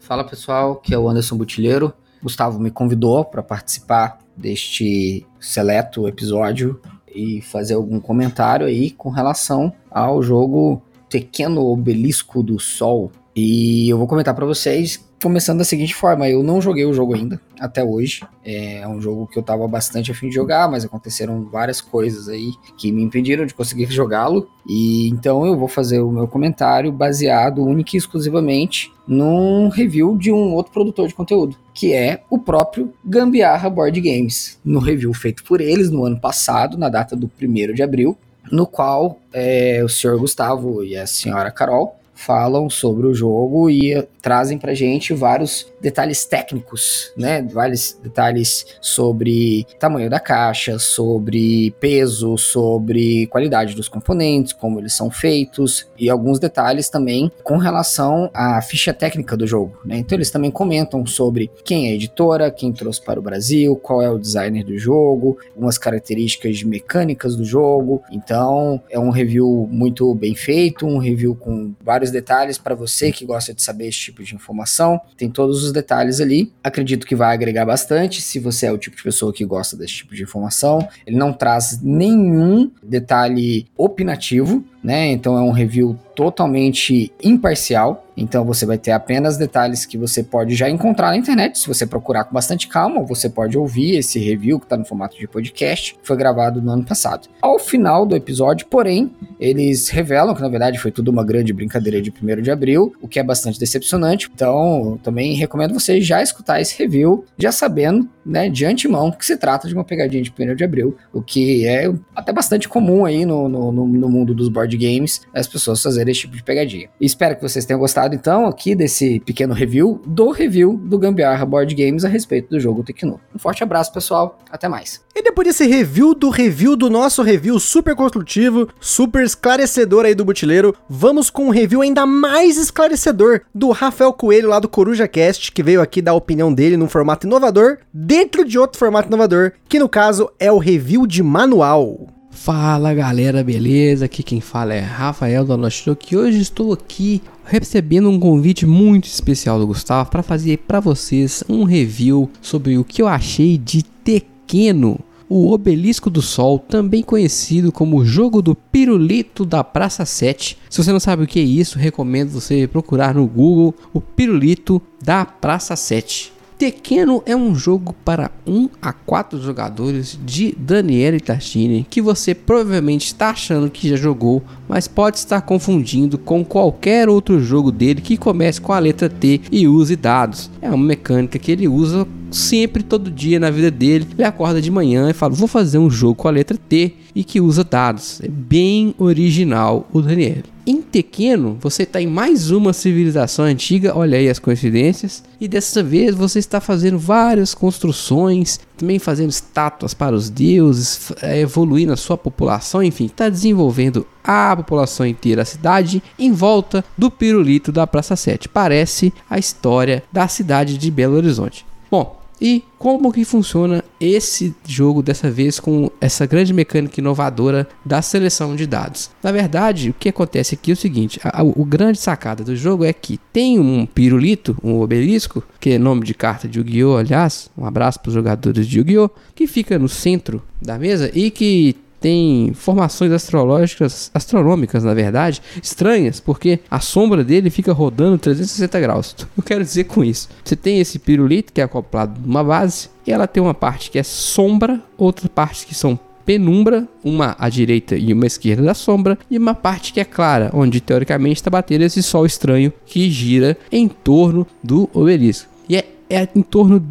Fala 0.00 0.24
pessoal, 0.24 0.76
que 0.76 0.94
é 0.94 0.98
o 0.98 1.08
Anderson 1.08 1.36
Butileiro. 1.36 1.92
Gustavo 2.22 2.58
me 2.58 2.70
convidou 2.70 3.24
para 3.24 3.42
participar 3.42 4.18
deste 4.36 5.26
seleto 5.40 6.08
episódio 6.08 6.80
e 7.14 7.40
fazer 7.42 7.74
algum 7.74 8.00
comentário 8.00 8.66
aí 8.66 8.90
com 8.90 9.10
relação 9.10 9.72
ao 9.90 10.22
jogo 10.22 10.82
Pequeno 11.10 11.64
Obelisco 11.66 12.42
do 12.42 12.58
Sol. 12.58 13.12
E 13.34 13.88
eu 13.88 13.98
vou 13.98 14.06
comentar 14.06 14.34
para 14.34 14.46
vocês 14.46 15.04
começando 15.22 15.58
da 15.58 15.64
seguinte 15.64 15.94
forma: 15.94 16.28
eu 16.28 16.42
não 16.42 16.60
joguei 16.60 16.84
o 16.84 16.92
jogo 16.92 17.14
ainda, 17.14 17.40
até 17.58 17.82
hoje. 17.82 18.20
É 18.44 18.86
um 18.86 19.00
jogo 19.00 19.26
que 19.26 19.38
eu 19.38 19.42
tava 19.42 19.66
bastante 19.68 20.10
afim 20.10 20.28
de 20.28 20.34
jogar, 20.34 20.70
mas 20.70 20.84
aconteceram 20.84 21.44
várias 21.44 21.80
coisas 21.80 22.28
aí 22.28 22.52
que 22.76 22.90
me 22.90 23.02
impediram 23.02 23.46
de 23.46 23.54
conseguir 23.54 23.90
jogá-lo. 23.90 24.48
E 24.68 25.08
então 25.08 25.46
eu 25.46 25.56
vou 25.56 25.68
fazer 25.68 26.00
o 26.00 26.10
meu 26.10 26.26
comentário 26.26 26.92
baseado 26.92 27.62
única 27.62 27.96
e 27.96 27.98
exclusivamente 27.98 28.92
num 29.06 29.68
review 29.68 30.16
de 30.16 30.32
um 30.32 30.52
outro 30.54 30.72
produtor 30.72 31.08
de 31.08 31.14
conteúdo, 31.14 31.56
que 31.74 31.92
é 31.92 32.22
o 32.30 32.38
próprio 32.38 32.92
Gambiarra 33.04 33.68
Board 33.68 34.00
Games, 34.00 34.58
no 34.64 34.78
review 34.78 35.12
feito 35.12 35.42
por 35.44 35.60
eles 35.60 35.90
no 35.90 36.04
ano 36.04 36.20
passado, 36.20 36.76
na 36.76 36.88
data 36.88 37.16
do 37.16 37.30
1 37.40 37.74
de 37.74 37.82
abril, 37.82 38.16
no 38.50 38.66
qual 38.66 39.18
é, 39.32 39.82
o 39.84 39.88
senhor 39.88 40.18
Gustavo 40.18 40.84
e 40.84 40.96
a 40.96 41.06
senhora 41.06 41.50
Carol 41.50 41.96
falam 42.14 42.70
sobre 42.70 43.06
o 43.06 43.14
jogo 43.14 43.68
e 43.68 44.06
trazem 44.22 44.56
pra 44.56 44.72
gente 44.72 45.12
vários 45.12 45.66
detalhes 45.80 46.24
técnicos, 46.24 47.12
né? 47.16 47.42
Vários 47.42 47.98
detalhes 48.00 48.64
sobre 48.80 49.66
tamanho 49.80 50.08
da 50.08 50.20
caixa, 50.20 50.78
sobre 50.78 51.74
peso, 51.80 52.38
sobre 52.38 53.26
qualidade 53.26 53.74
dos 53.74 53.88
componentes, 53.88 54.52
como 54.52 54.78
eles 54.78 54.94
são 54.94 55.10
feitos 55.10 55.88
e 55.98 56.08
alguns 56.08 56.38
detalhes 56.38 56.88
também 56.88 57.30
com 57.42 57.56
relação 57.56 58.30
à 58.32 58.62
ficha 58.62 58.94
técnica 58.94 59.36
do 59.36 59.46
jogo, 59.46 59.76
né? 59.84 59.98
Então 59.98 60.16
eles 60.16 60.30
também 60.30 60.50
comentam 60.50 61.04
sobre 61.04 61.50
quem 61.64 61.88
é 61.88 61.90
a 61.90 61.94
editora, 61.94 62.50
quem 62.50 62.72
trouxe 62.72 63.02
para 63.02 63.18
o 63.18 63.22
Brasil, 63.22 63.74
qual 63.74 64.00
é 64.00 64.08
o 64.08 64.18
designer 64.18 64.64
do 64.64 64.78
jogo, 64.78 65.36
algumas 65.50 65.76
características 65.76 66.62
mecânicas 66.62 67.34
do 67.34 67.44
jogo. 67.44 68.02
Então 68.12 68.80
é 68.88 68.98
um 68.98 69.10
review 69.10 69.68
muito 69.70 70.14
bem 70.14 70.34
feito, 70.36 70.86
um 70.86 70.98
review 70.98 71.34
com 71.34 71.72
vários 71.82 72.12
detalhes 72.12 72.56
para 72.56 72.76
você 72.76 73.10
que 73.10 73.26
gosta 73.26 73.52
de 73.52 73.62
saber 73.62 73.88
esse 73.88 74.11
tipo 74.12 74.22
de 74.22 74.34
informação. 74.34 75.00
Tem 75.16 75.30
todos 75.30 75.64
os 75.64 75.72
detalhes 75.72 76.20
ali. 76.20 76.52
Acredito 76.62 77.06
que 77.06 77.16
vai 77.16 77.34
agregar 77.34 77.64
bastante 77.64 78.22
se 78.22 78.38
você 78.38 78.66
é 78.66 78.72
o 78.72 78.78
tipo 78.78 78.96
de 78.96 79.02
pessoa 79.02 79.32
que 79.32 79.44
gosta 79.44 79.76
desse 79.76 79.94
tipo 79.94 80.14
de 80.14 80.22
informação. 80.22 80.86
Ele 81.06 81.16
não 81.16 81.32
traz 81.32 81.80
nenhum 81.82 82.70
detalhe 82.82 83.66
opinativo, 83.76 84.64
né? 84.82 85.10
Então 85.10 85.36
é 85.36 85.40
um 85.40 85.50
review 85.50 85.98
totalmente 86.14 87.12
imparcial. 87.22 88.06
Então 88.16 88.44
você 88.44 88.66
vai 88.66 88.78
ter 88.78 88.92
apenas 88.92 89.36
detalhes 89.36 89.86
que 89.86 89.96
você 89.96 90.22
pode 90.22 90.54
já 90.54 90.68
encontrar 90.68 91.10
na 91.10 91.16
internet, 91.16 91.58
se 91.58 91.66
você 91.66 91.86
procurar 91.86 92.24
com 92.24 92.34
bastante 92.34 92.68
calma, 92.68 93.02
você 93.02 93.28
pode 93.28 93.56
ouvir 93.56 93.96
esse 93.96 94.18
review 94.18 94.58
que 94.58 94.66
está 94.66 94.76
no 94.76 94.84
formato 94.84 95.16
de 95.18 95.26
podcast, 95.26 95.94
que 95.94 96.06
foi 96.06 96.16
gravado 96.16 96.60
no 96.60 96.70
ano 96.72 96.84
passado. 96.84 97.28
Ao 97.40 97.58
final 97.58 98.04
do 98.04 98.14
episódio, 98.14 98.66
porém, 98.66 99.10
eles 99.40 99.88
revelam 99.88 100.34
que 100.34 100.42
na 100.42 100.48
verdade 100.48 100.78
foi 100.78 100.90
tudo 100.90 101.10
uma 101.10 101.24
grande 101.24 101.52
brincadeira 101.52 102.00
de 102.02 102.10
1 102.10 102.42
de 102.42 102.50
abril, 102.50 102.92
o 103.00 103.08
que 103.08 103.18
é 103.18 103.22
bastante 103.22 103.58
decepcionante. 103.58 104.30
Então, 104.32 104.98
também 105.02 105.34
recomendo 105.34 105.72
você 105.72 106.00
já 106.00 106.22
escutar 106.22 106.60
esse 106.60 106.78
review, 106.78 107.24
já 107.38 107.50
sabendo, 107.50 108.08
né, 108.24 108.48
de 108.48 108.64
antemão, 108.64 109.10
que 109.10 109.24
se 109.24 109.36
trata 109.36 109.66
de 109.66 109.74
uma 109.74 109.84
pegadinha 109.84 110.22
de 110.22 110.32
1 110.38 110.54
de 110.54 110.64
abril, 110.64 110.96
o 111.12 111.22
que 111.22 111.66
é 111.66 111.92
até 112.14 112.32
bastante 112.32 112.68
comum 112.68 113.04
aí 113.04 113.24
no, 113.24 113.48
no, 113.48 113.72
no 113.72 114.08
mundo 114.08 114.34
dos 114.34 114.48
board 114.48 114.76
games, 114.76 115.22
as 115.34 115.46
pessoas 115.46 115.82
fazerem 115.82 116.01
fazer 116.02 116.10
esse 116.10 116.20
tipo 116.20 116.36
de 116.36 116.42
pegadinha. 116.42 116.88
Espero 117.00 117.36
que 117.36 117.42
vocês 117.42 117.64
tenham 117.64 117.80
gostado, 117.80 118.14
então, 118.14 118.46
aqui 118.46 118.74
desse 118.74 119.20
pequeno 119.20 119.54
review 119.54 120.00
do 120.06 120.30
review 120.30 120.80
do 120.84 120.98
Gambiarra 120.98 121.44
Board 121.46 121.74
Games 121.74 122.04
a 122.04 122.08
respeito 122.08 122.50
do 122.50 122.60
jogo 122.60 122.82
Tecno. 122.82 123.20
Um 123.34 123.38
forte 123.38 123.62
abraço, 123.62 123.92
pessoal. 123.92 124.38
Até 124.50 124.68
mais. 124.68 125.00
E 125.14 125.22
depois 125.22 125.46
desse 125.46 125.66
review 125.66 126.14
do 126.14 126.30
review 126.30 126.76
do 126.76 126.90
nosso 126.90 127.22
review 127.22 127.58
super 127.58 127.94
construtivo, 127.94 128.68
super 128.80 129.24
esclarecedor 129.24 130.04
aí 130.04 130.14
do 130.14 130.24
Butileiro, 130.24 130.74
vamos 130.88 131.30
com 131.30 131.46
um 131.46 131.50
review 131.50 131.82
ainda 131.82 132.04
mais 132.06 132.56
esclarecedor 132.56 133.42
do 133.54 133.70
Rafael 133.70 134.12
Coelho 134.12 134.48
lá 134.48 134.58
do 134.58 134.68
Coruja 134.68 135.06
Cast, 135.06 135.52
que 135.52 135.62
veio 135.62 135.80
aqui 135.80 136.02
dar 136.02 136.12
a 136.12 136.16
opinião 136.16 136.52
dele 136.52 136.76
num 136.76 136.88
formato 136.88 137.26
inovador, 137.26 137.78
dentro 137.92 138.44
de 138.44 138.58
outro 138.58 138.78
formato 138.78 139.08
inovador, 139.08 139.52
que 139.68 139.78
no 139.78 139.88
caso 139.88 140.30
é 140.38 140.50
o 140.50 140.58
review 140.58 141.06
de 141.06 141.22
manual. 141.22 142.08
Fala 142.44 142.92
galera, 142.92 143.44
beleza? 143.44 144.06
Aqui 144.06 144.20
quem 144.20 144.40
fala 144.40 144.74
é 144.74 144.80
Rafael 144.80 145.44
do 145.44 145.56
Nostro, 145.56 145.94
que 145.94 146.16
hoje 146.16 146.40
estou 146.40 146.72
aqui 146.72 147.22
recebendo 147.44 148.10
um 148.10 148.18
convite 148.18 148.66
muito 148.66 149.04
especial 149.04 149.60
do 149.60 149.66
Gustavo 149.68 150.10
para 150.10 150.24
fazer 150.24 150.56
para 150.58 150.80
vocês 150.80 151.44
um 151.48 151.62
review 151.62 152.28
sobre 152.40 152.76
o 152.76 152.82
que 152.82 153.00
eu 153.00 153.06
achei 153.06 153.56
de 153.56 153.84
Tequeno, 153.84 154.98
o 155.28 155.52
Obelisco 155.52 156.10
do 156.10 156.20
Sol, 156.20 156.58
também 156.58 157.00
conhecido 157.04 157.70
como 157.70 158.04
jogo 158.04 158.42
do 158.42 158.56
pirulito 158.56 159.46
da 159.46 159.62
Praça 159.62 160.04
7. 160.04 160.58
Se 160.68 160.82
você 160.82 160.90
não 160.90 160.98
sabe 160.98 161.22
o 161.22 161.28
que 161.28 161.38
é 161.38 161.44
isso, 161.44 161.78
recomendo 161.78 162.30
você 162.30 162.66
procurar 162.66 163.14
no 163.14 163.24
Google 163.24 163.72
o 163.94 164.00
pirulito 164.00 164.82
da 165.00 165.24
Praça 165.24 165.76
7. 165.76 166.32
Tequeno 166.58 167.22
é 167.26 167.34
um 167.34 167.54
jogo 167.54 167.94
para 168.04 168.30
1 168.46 168.68
a 168.80 168.92
4 168.92 169.40
jogadores 169.40 170.18
de 170.24 170.54
Daniele 170.58 171.20
Tachini 171.20 171.86
que 171.88 172.00
você 172.00 172.34
provavelmente 172.34 173.06
está 173.06 173.30
achando 173.30 173.70
que 173.70 173.88
já 173.88 173.96
jogou, 173.96 174.42
mas 174.68 174.86
pode 174.86 175.18
estar 175.18 175.40
confundindo 175.42 176.16
com 176.18 176.44
qualquer 176.44 177.08
outro 177.08 177.42
jogo 177.42 177.72
dele 177.72 178.00
que 178.00 178.16
comece 178.16 178.60
com 178.60 178.72
a 178.72 178.78
letra 178.78 179.08
T 179.08 179.40
e 179.50 179.66
use 179.66 179.96
dados. 179.96 180.50
É 180.60 180.68
uma 180.68 180.84
mecânica 180.84 181.38
que 181.38 181.50
ele 181.50 181.66
usa 181.66 182.06
sempre, 182.32 182.82
todo 182.82 183.10
dia 183.10 183.38
na 183.38 183.50
vida 183.50 183.70
dele. 183.70 184.06
Ele 184.12 184.24
acorda 184.24 184.60
de 184.60 184.70
manhã 184.70 185.10
e 185.10 185.14
fala: 185.14 185.34
Vou 185.34 185.48
fazer 185.48 185.78
um 185.78 185.90
jogo 185.90 186.14
com 186.14 186.28
a 186.28 186.32
letra 186.32 186.56
T 186.56 186.94
e 187.14 187.24
que 187.24 187.40
usa 187.40 187.64
dados. 187.64 188.20
É 188.22 188.28
bem 188.28 188.94
original 188.98 189.88
o 189.92 190.00
Daniele. 190.00 190.52
Em 190.64 190.80
Tequeno, 190.80 191.58
você 191.60 191.82
está 191.82 192.00
em 192.00 192.06
mais 192.06 192.52
uma 192.52 192.72
civilização 192.72 193.44
antiga, 193.44 193.96
olha 193.96 194.16
aí 194.16 194.28
as 194.28 194.38
coincidências, 194.38 195.24
e 195.40 195.48
dessa 195.48 195.82
vez 195.82 196.14
você 196.14 196.38
está 196.38 196.60
fazendo 196.60 197.00
várias 197.00 197.52
construções, 197.52 198.60
também 198.76 199.00
fazendo 199.00 199.30
estátuas 199.30 199.92
para 199.92 200.14
os 200.14 200.30
deuses, 200.30 201.10
é, 201.20 201.40
evoluindo 201.40 201.92
a 201.92 201.96
sua 201.96 202.16
população, 202.16 202.80
enfim, 202.80 203.06
está 203.06 203.28
desenvolvendo 203.28 204.06
a 204.22 204.54
população 204.54 205.04
inteira, 205.04 205.42
a 205.42 205.44
cidade, 205.44 206.00
em 206.16 206.30
volta 206.30 206.84
do 206.96 207.10
pirulito 207.10 207.72
da 207.72 207.84
Praça 207.84 208.14
7. 208.14 208.48
Parece 208.48 209.12
a 209.28 209.40
história 209.40 210.04
da 210.12 210.28
cidade 210.28 210.78
de 210.78 210.90
Belo 210.92 211.16
Horizonte. 211.16 211.66
Bom, 211.90 212.21
e 212.42 212.64
como 212.76 213.12
que 213.12 213.24
funciona 213.24 213.84
esse 214.00 214.52
jogo 214.66 215.00
dessa 215.00 215.30
vez 215.30 215.60
com 215.60 215.88
essa 216.00 216.26
grande 216.26 216.52
mecânica 216.52 217.00
inovadora 217.00 217.68
da 217.86 218.02
seleção 218.02 218.56
de 218.56 218.66
dados? 218.66 219.12
Na 219.22 219.30
verdade, 219.30 219.90
o 219.90 219.94
que 219.94 220.08
acontece 220.08 220.56
aqui 220.56 220.72
é 220.72 220.74
o 220.74 220.76
seguinte: 220.76 221.20
a, 221.22 221.40
a, 221.40 221.44
o 221.44 221.64
grande 221.64 222.00
sacada 222.00 222.42
do 222.42 222.56
jogo 222.56 222.84
é 222.84 222.92
que 222.92 223.20
tem 223.32 223.60
um 223.60 223.86
pirulito, 223.86 224.56
um 224.60 224.80
obelisco, 224.80 225.44
que 225.60 225.70
é 225.70 225.78
nome 225.78 226.04
de 226.04 226.14
carta 226.14 226.48
de 226.48 226.58
Yu-Gi-Oh! 226.58 226.96
Aliás, 226.96 227.48
um 227.56 227.64
abraço 227.64 228.00
para 228.00 228.08
os 228.08 228.14
jogadores 228.14 228.66
de 228.66 228.78
Yu-Gi-Oh! 228.78 229.10
que 229.36 229.46
fica 229.46 229.78
no 229.78 229.88
centro 229.88 230.42
da 230.60 230.76
mesa 230.76 231.12
e 231.14 231.30
que 231.30 231.76
tem 232.02 232.52
formações 232.52 233.12
astrológicas, 233.12 234.10
astronômicas, 234.12 234.82
na 234.82 234.92
verdade, 234.92 235.40
estranhas, 235.62 236.18
porque 236.18 236.58
a 236.68 236.80
sombra 236.80 237.22
dele 237.22 237.48
fica 237.48 237.72
rodando 237.72 238.18
360 238.18 238.80
graus. 238.80 239.16
Eu 239.38 239.42
quero 239.42 239.62
dizer 239.62 239.84
com 239.84 240.02
isso. 240.02 240.28
Você 240.44 240.56
tem 240.56 240.80
esse 240.80 240.98
pirulito 240.98 241.52
que 241.52 241.60
é 241.60 241.64
acoplado 241.64 242.20
numa 242.20 242.42
base, 242.42 242.90
e 243.06 243.12
ela 243.12 243.28
tem 243.28 243.40
uma 243.40 243.54
parte 243.54 243.90
que 243.90 243.98
é 243.98 244.02
sombra, 244.02 244.82
outra 244.98 245.28
parte 245.28 245.64
que 245.64 245.74
são 245.74 245.98
penumbra, 246.26 246.86
uma 247.04 247.36
à 247.38 247.48
direita 247.48 247.96
e 247.96 248.12
uma 248.12 248.24
à 248.24 248.26
esquerda 248.26 248.64
da 248.64 248.74
sombra, 248.74 249.16
e 249.30 249.38
uma 249.38 249.54
parte 249.54 249.92
que 249.92 250.00
é 250.00 250.04
clara, 250.04 250.50
onde 250.52 250.80
teoricamente 250.80 251.36
está 251.36 251.50
batendo 251.50 251.82
esse 251.82 252.02
sol 252.02 252.26
estranho 252.26 252.72
que 252.84 253.08
gira 253.10 253.56
em 253.70 253.86
torno 253.86 254.46
do 254.62 254.90
obelisco. 254.92 255.48
E 255.68 255.76
é, 255.76 255.84
é 256.10 256.28
em 256.34 256.42
torno 256.42 256.82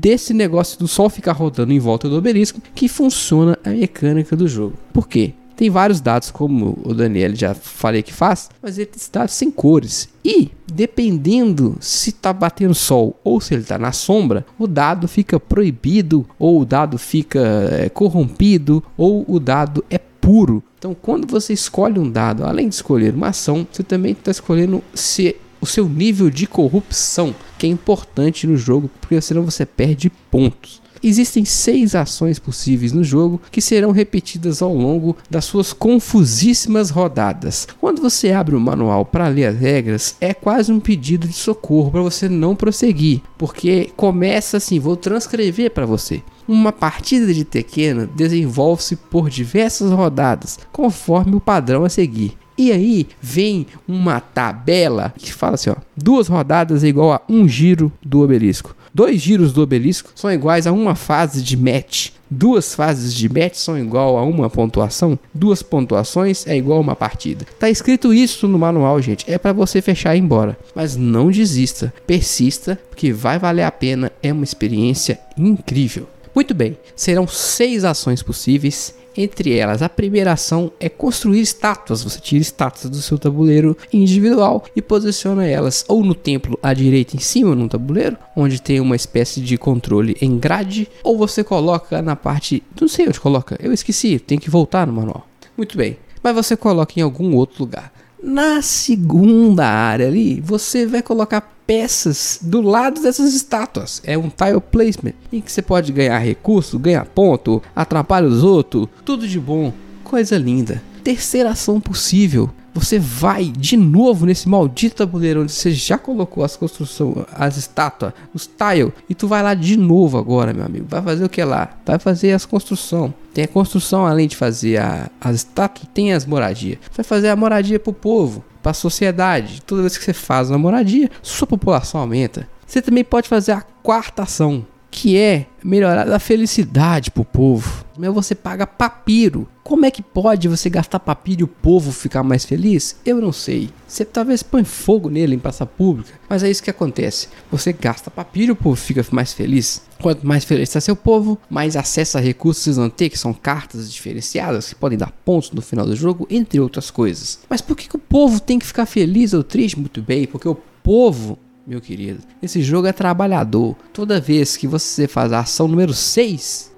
desse 0.00 0.32
negócio 0.32 0.78
do 0.78 0.86
sol 0.86 1.10
ficar 1.10 1.32
rodando 1.32 1.72
em 1.72 1.78
volta 1.78 2.08
do 2.08 2.16
obelisco 2.16 2.60
que 2.74 2.88
funciona 2.88 3.58
a 3.64 3.70
mecânica 3.70 4.36
do 4.36 4.46
jogo. 4.46 4.74
Por 4.92 5.08
quê? 5.08 5.34
Tem 5.56 5.68
vários 5.68 6.00
dados, 6.00 6.30
como 6.30 6.78
o 6.84 6.94
Daniel 6.94 7.34
já 7.34 7.52
falei 7.52 8.00
que 8.00 8.12
faz, 8.12 8.48
mas 8.62 8.78
ele 8.78 8.88
dados 9.12 9.34
sem 9.34 9.50
cores. 9.50 10.08
E, 10.24 10.52
dependendo 10.72 11.76
se 11.80 12.10
está 12.10 12.32
batendo 12.32 12.76
sol 12.76 13.18
ou 13.24 13.40
se 13.40 13.54
ele 13.54 13.62
está 13.62 13.76
na 13.76 13.90
sombra, 13.90 14.46
o 14.56 14.68
dado 14.68 15.08
fica 15.08 15.40
proibido, 15.40 16.24
ou 16.38 16.60
o 16.60 16.64
dado 16.64 16.96
fica 16.96 17.40
é, 17.72 17.88
corrompido, 17.88 18.84
ou 18.96 19.24
o 19.26 19.40
dado 19.40 19.84
é 19.90 19.98
puro. 19.98 20.62
Então, 20.78 20.94
quando 20.94 21.26
você 21.26 21.52
escolhe 21.52 21.98
um 21.98 22.08
dado, 22.08 22.44
além 22.44 22.68
de 22.68 22.76
escolher 22.76 23.12
uma 23.12 23.30
ação, 23.30 23.66
você 23.72 23.82
também 23.82 24.12
está 24.12 24.30
escolhendo 24.30 24.80
se 24.94 25.34
o 25.60 25.66
seu 25.66 25.88
nível 25.88 26.30
de 26.30 26.46
corrupção, 26.46 27.34
que 27.58 27.66
é 27.66 27.70
importante 27.70 28.46
no 28.46 28.56
jogo, 28.56 28.90
porque 29.00 29.20
senão 29.20 29.42
você 29.42 29.64
perde 29.64 30.10
pontos. 30.30 30.80
Existem 31.02 31.44
seis 31.44 31.94
ações 31.94 32.38
possíveis 32.38 32.92
no 32.92 33.04
jogo 33.04 33.40
que 33.50 33.60
serão 33.60 33.92
repetidas 33.92 34.60
ao 34.62 34.74
longo 34.74 35.16
das 35.30 35.44
suas 35.44 35.72
confusíssimas 35.72 36.90
rodadas. 36.90 37.68
Quando 37.80 38.02
você 38.02 38.32
abre 38.32 38.56
o 38.56 38.60
manual 38.60 39.04
para 39.04 39.28
ler 39.28 39.46
as 39.46 39.58
regras, 39.58 40.16
é 40.20 40.34
quase 40.34 40.72
um 40.72 40.80
pedido 40.80 41.26
de 41.28 41.34
socorro 41.34 41.90
para 41.90 42.02
você 42.02 42.28
não 42.28 42.56
prosseguir, 42.56 43.22
porque 43.36 43.90
começa 43.96 44.56
assim: 44.56 44.78
vou 44.78 44.96
transcrever 44.96 45.70
para 45.70 45.86
você. 45.86 46.22
Uma 46.46 46.72
partida 46.72 47.32
de 47.32 47.44
Tequeno 47.44 48.06
desenvolve-se 48.06 48.96
por 48.96 49.28
diversas 49.28 49.92
rodadas, 49.92 50.58
conforme 50.72 51.36
o 51.36 51.40
padrão 51.40 51.84
a 51.84 51.90
seguir. 51.90 52.36
E 52.58 52.72
aí 52.72 53.06
vem 53.22 53.68
uma 53.86 54.18
tabela 54.18 55.14
que 55.16 55.32
fala 55.32 55.54
assim, 55.54 55.70
ó, 55.70 55.76
duas 55.96 56.26
rodadas 56.26 56.82
é 56.82 56.88
igual 56.88 57.12
a 57.12 57.22
um 57.28 57.46
giro 57.46 57.92
do 58.04 58.20
obelisco. 58.20 58.74
Dois 58.92 59.20
giros 59.20 59.52
do 59.52 59.62
obelisco 59.62 60.10
são 60.12 60.28
iguais 60.28 60.66
a 60.66 60.72
uma 60.72 60.96
fase 60.96 61.40
de 61.40 61.56
match. 61.56 62.10
Duas 62.28 62.74
fases 62.74 63.14
de 63.14 63.28
match 63.28 63.54
são 63.54 63.78
igual 63.78 64.18
a 64.18 64.24
uma 64.24 64.50
pontuação. 64.50 65.16
Duas 65.32 65.62
pontuações 65.62 66.46
é 66.48 66.56
igual 66.56 66.78
a 66.78 66.80
uma 66.82 66.96
partida. 66.96 67.46
Tá 67.60 67.70
escrito 67.70 68.12
isso 68.12 68.48
no 68.48 68.58
manual, 68.58 69.00
gente. 69.00 69.24
É 69.30 69.38
para 69.38 69.52
você 69.52 69.80
fechar 69.80 70.16
e 70.16 70.18
ir 70.18 70.22
embora. 70.22 70.58
Mas 70.74 70.96
não 70.96 71.30
desista. 71.30 71.94
Persista, 72.08 72.76
porque 72.90 73.12
vai 73.12 73.38
valer 73.38 73.62
a 73.62 73.70
pena. 73.70 74.10
É 74.20 74.32
uma 74.32 74.44
experiência 74.44 75.20
incrível. 75.38 76.08
Muito 76.34 76.54
bem, 76.54 76.76
serão 76.94 77.26
seis 77.26 77.84
ações 77.84 78.22
possíveis 78.22 78.94
entre 79.18 79.58
elas, 79.58 79.82
a 79.82 79.88
primeira 79.88 80.32
ação 80.32 80.70
é 80.78 80.88
construir 80.88 81.40
estátuas. 81.40 82.04
Você 82.04 82.20
tira 82.20 82.40
estátuas 82.40 82.88
do 82.88 83.02
seu 83.02 83.18
tabuleiro 83.18 83.76
individual 83.92 84.64
e 84.76 84.80
posiciona 84.80 85.44
elas 85.44 85.84
ou 85.88 86.04
no 86.04 86.14
templo 86.14 86.56
à 86.62 86.72
direita 86.72 87.16
em 87.16 87.18
cima 87.18 87.54
no 87.56 87.68
tabuleiro, 87.68 88.16
onde 88.36 88.62
tem 88.62 88.78
uma 88.78 88.94
espécie 88.94 89.40
de 89.40 89.58
controle 89.58 90.16
em 90.22 90.38
grade, 90.38 90.88
ou 91.02 91.18
você 91.18 91.42
coloca 91.42 92.00
na 92.00 92.14
parte, 92.14 92.62
não 92.80 92.86
sei 92.86 93.08
onde 93.08 93.18
coloca, 93.18 93.58
eu 93.60 93.72
esqueci, 93.72 94.20
tem 94.20 94.38
que 94.38 94.48
voltar 94.48 94.86
no 94.86 94.92
manual. 94.92 95.26
Muito 95.56 95.76
bem, 95.76 95.96
mas 96.22 96.34
você 96.34 96.56
coloca 96.56 96.92
em 96.96 97.02
algum 97.02 97.34
outro 97.34 97.64
lugar. 97.64 97.92
Na 98.22 98.60
segunda 98.62 99.66
área 99.66 100.06
ali, 100.06 100.40
você 100.40 100.86
vai 100.86 101.02
colocar 101.02 101.40
peças 101.66 102.38
do 102.42 102.60
lado 102.60 103.00
dessas 103.00 103.34
estátuas. 103.34 104.00
É 104.04 104.16
um 104.16 104.30
tile 104.30 104.60
placement 104.60 105.12
em 105.32 105.40
que 105.40 105.52
você 105.52 105.62
pode 105.62 105.92
ganhar 105.92 106.18
recurso, 106.18 106.78
ganhar 106.78 107.04
ponto, 107.04 107.62
atrapalha 107.76 108.26
os 108.26 108.42
outros, 108.42 108.88
tudo 109.04 109.28
de 109.28 109.38
bom, 109.38 109.72
coisa 110.02 110.36
linda. 110.36 110.82
Terceira 111.02 111.50
ação 111.50 111.80
possível. 111.80 112.50
Você 112.74 112.98
vai 112.98 113.46
de 113.46 113.76
novo 113.76 114.24
nesse 114.24 114.48
maldito 114.48 114.96
tabuleiro 114.96 115.42
onde 115.42 115.50
você 115.50 115.72
já 115.72 115.98
colocou 115.98 116.44
as 116.44 116.56
construções, 116.56 117.24
as 117.32 117.56
estátuas, 117.56 118.12
os 118.32 118.46
tiles, 118.46 118.92
e 119.08 119.14
tu 119.14 119.26
vai 119.26 119.42
lá 119.42 119.52
de 119.52 119.76
novo 119.76 120.16
agora, 120.16 120.52
meu 120.52 120.64
amigo. 120.64 120.86
Vai 120.88 121.02
fazer 121.02 121.24
o 121.24 121.28
que 121.28 121.42
lá? 121.42 121.70
Vai 121.84 121.98
fazer 121.98 122.32
as 122.32 122.46
construções. 122.46 123.12
Tem 123.34 123.44
a 123.44 123.48
construção 123.48 124.06
além 124.06 124.28
de 124.28 124.36
fazer 124.36 124.78
a, 124.78 125.10
as 125.20 125.36
estátuas, 125.36 125.88
tem 125.92 126.12
as 126.12 126.24
moradias. 126.24 126.78
Vai 126.94 127.04
fazer 127.04 127.28
a 127.28 127.36
moradia 127.36 127.80
pro 127.80 127.92
povo 127.92 128.44
para 128.62 128.70
a 128.70 128.74
sociedade. 128.74 129.62
Toda 129.62 129.82
vez 129.82 129.98
que 129.98 130.04
você 130.04 130.12
faz 130.12 130.48
uma 130.50 130.58
moradia, 130.58 131.10
sua 131.22 131.46
população 131.46 132.00
aumenta. 132.00 132.48
Você 132.66 132.82
também 132.82 133.02
pode 133.02 133.28
fazer 133.28 133.52
a 133.52 133.62
quarta 133.82 134.22
ação, 134.22 134.64
que 134.90 135.16
é 135.16 135.46
melhorar 135.64 136.08
a 136.12 136.18
felicidade 136.18 137.10
para 137.10 137.22
o 137.22 137.24
povo. 137.24 137.84
Mas 137.98 138.14
você 138.14 138.34
paga 138.34 138.66
papiro. 138.66 139.48
Como 139.62 139.84
é 139.84 139.90
que 139.90 140.02
pode 140.02 140.48
você 140.48 140.70
gastar 140.70 141.00
papiro 141.00 141.42
e 141.42 141.44
o 141.44 141.48
povo 141.48 141.92
ficar 141.92 142.22
mais 142.22 142.44
feliz? 142.44 142.96
Eu 143.04 143.20
não 143.20 143.32
sei. 143.32 143.68
Você 143.86 144.04
talvez 144.04 144.42
põe 144.42 144.64
fogo 144.64 145.10
nele 145.10 145.34
em 145.34 145.38
praça 145.38 145.66
pública, 145.66 146.18
mas 146.28 146.42
é 146.42 146.50
isso 146.50 146.62
que 146.62 146.70
acontece. 146.70 147.28
Você 147.50 147.72
gasta 147.72 148.10
papiro 148.10 148.52
e 148.52 148.52
o 148.52 148.56
povo 148.56 148.76
fica 148.76 149.04
mais 149.10 149.32
feliz. 149.32 149.82
Quanto 150.00 150.26
mais 150.26 150.44
feliz 150.44 150.68
está 150.68 150.80
seu 150.80 150.96
povo, 150.96 151.38
mais 151.50 151.76
acesso 151.76 152.16
a 152.16 152.20
recursos 152.20 152.62
vocês 152.62 152.76
vão 152.76 152.88
ter, 152.88 153.10
que 153.10 153.18
são 153.18 153.34
cartas 153.34 153.92
diferenciadas 153.92 154.68
que 154.68 154.74
podem 154.74 154.96
dar 154.96 155.12
pontos 155.24 155.50
no 155.50 155.60
final 155.60 155.84
do 155.84 155.96
jogo, 155.96 156.26
entre 156.30 156.60
outras 156.60 156.90
coisas. 156.90 157.40
Mas 157.50 157.60
por 157.60 157.76
que, 157.76 157.88
que 157.88 157.96
o 157.96 158.00
povo 158.00 158.40
tem 158.40 158.58
que 158.58 158.66
ficar 158.66 158.86
feliz 158.86 159.34
ou 159.34 159.42
triste? 159.42 159.78
Muito 159.78 160.00
bem, 160.00 160.26
porque 160.26 160.48
o 160.48 160.56
povo 160.82 161.38
meu 161.68 161.82
querido. 161.82 162.20
Esse 162.42 162.62
jogo 162.62 162.86
é 162.86 162.92
trabalhador. 162.92 163.76
Toda 163.92 164.18
vez 164.18 164.56
que 164.56 164.66
você 164.66 165.06
faz 165.06 165.34
a 165.34 165.40
ação 165.40 165.68
número 165.68 165.92
6, 165.92 166.72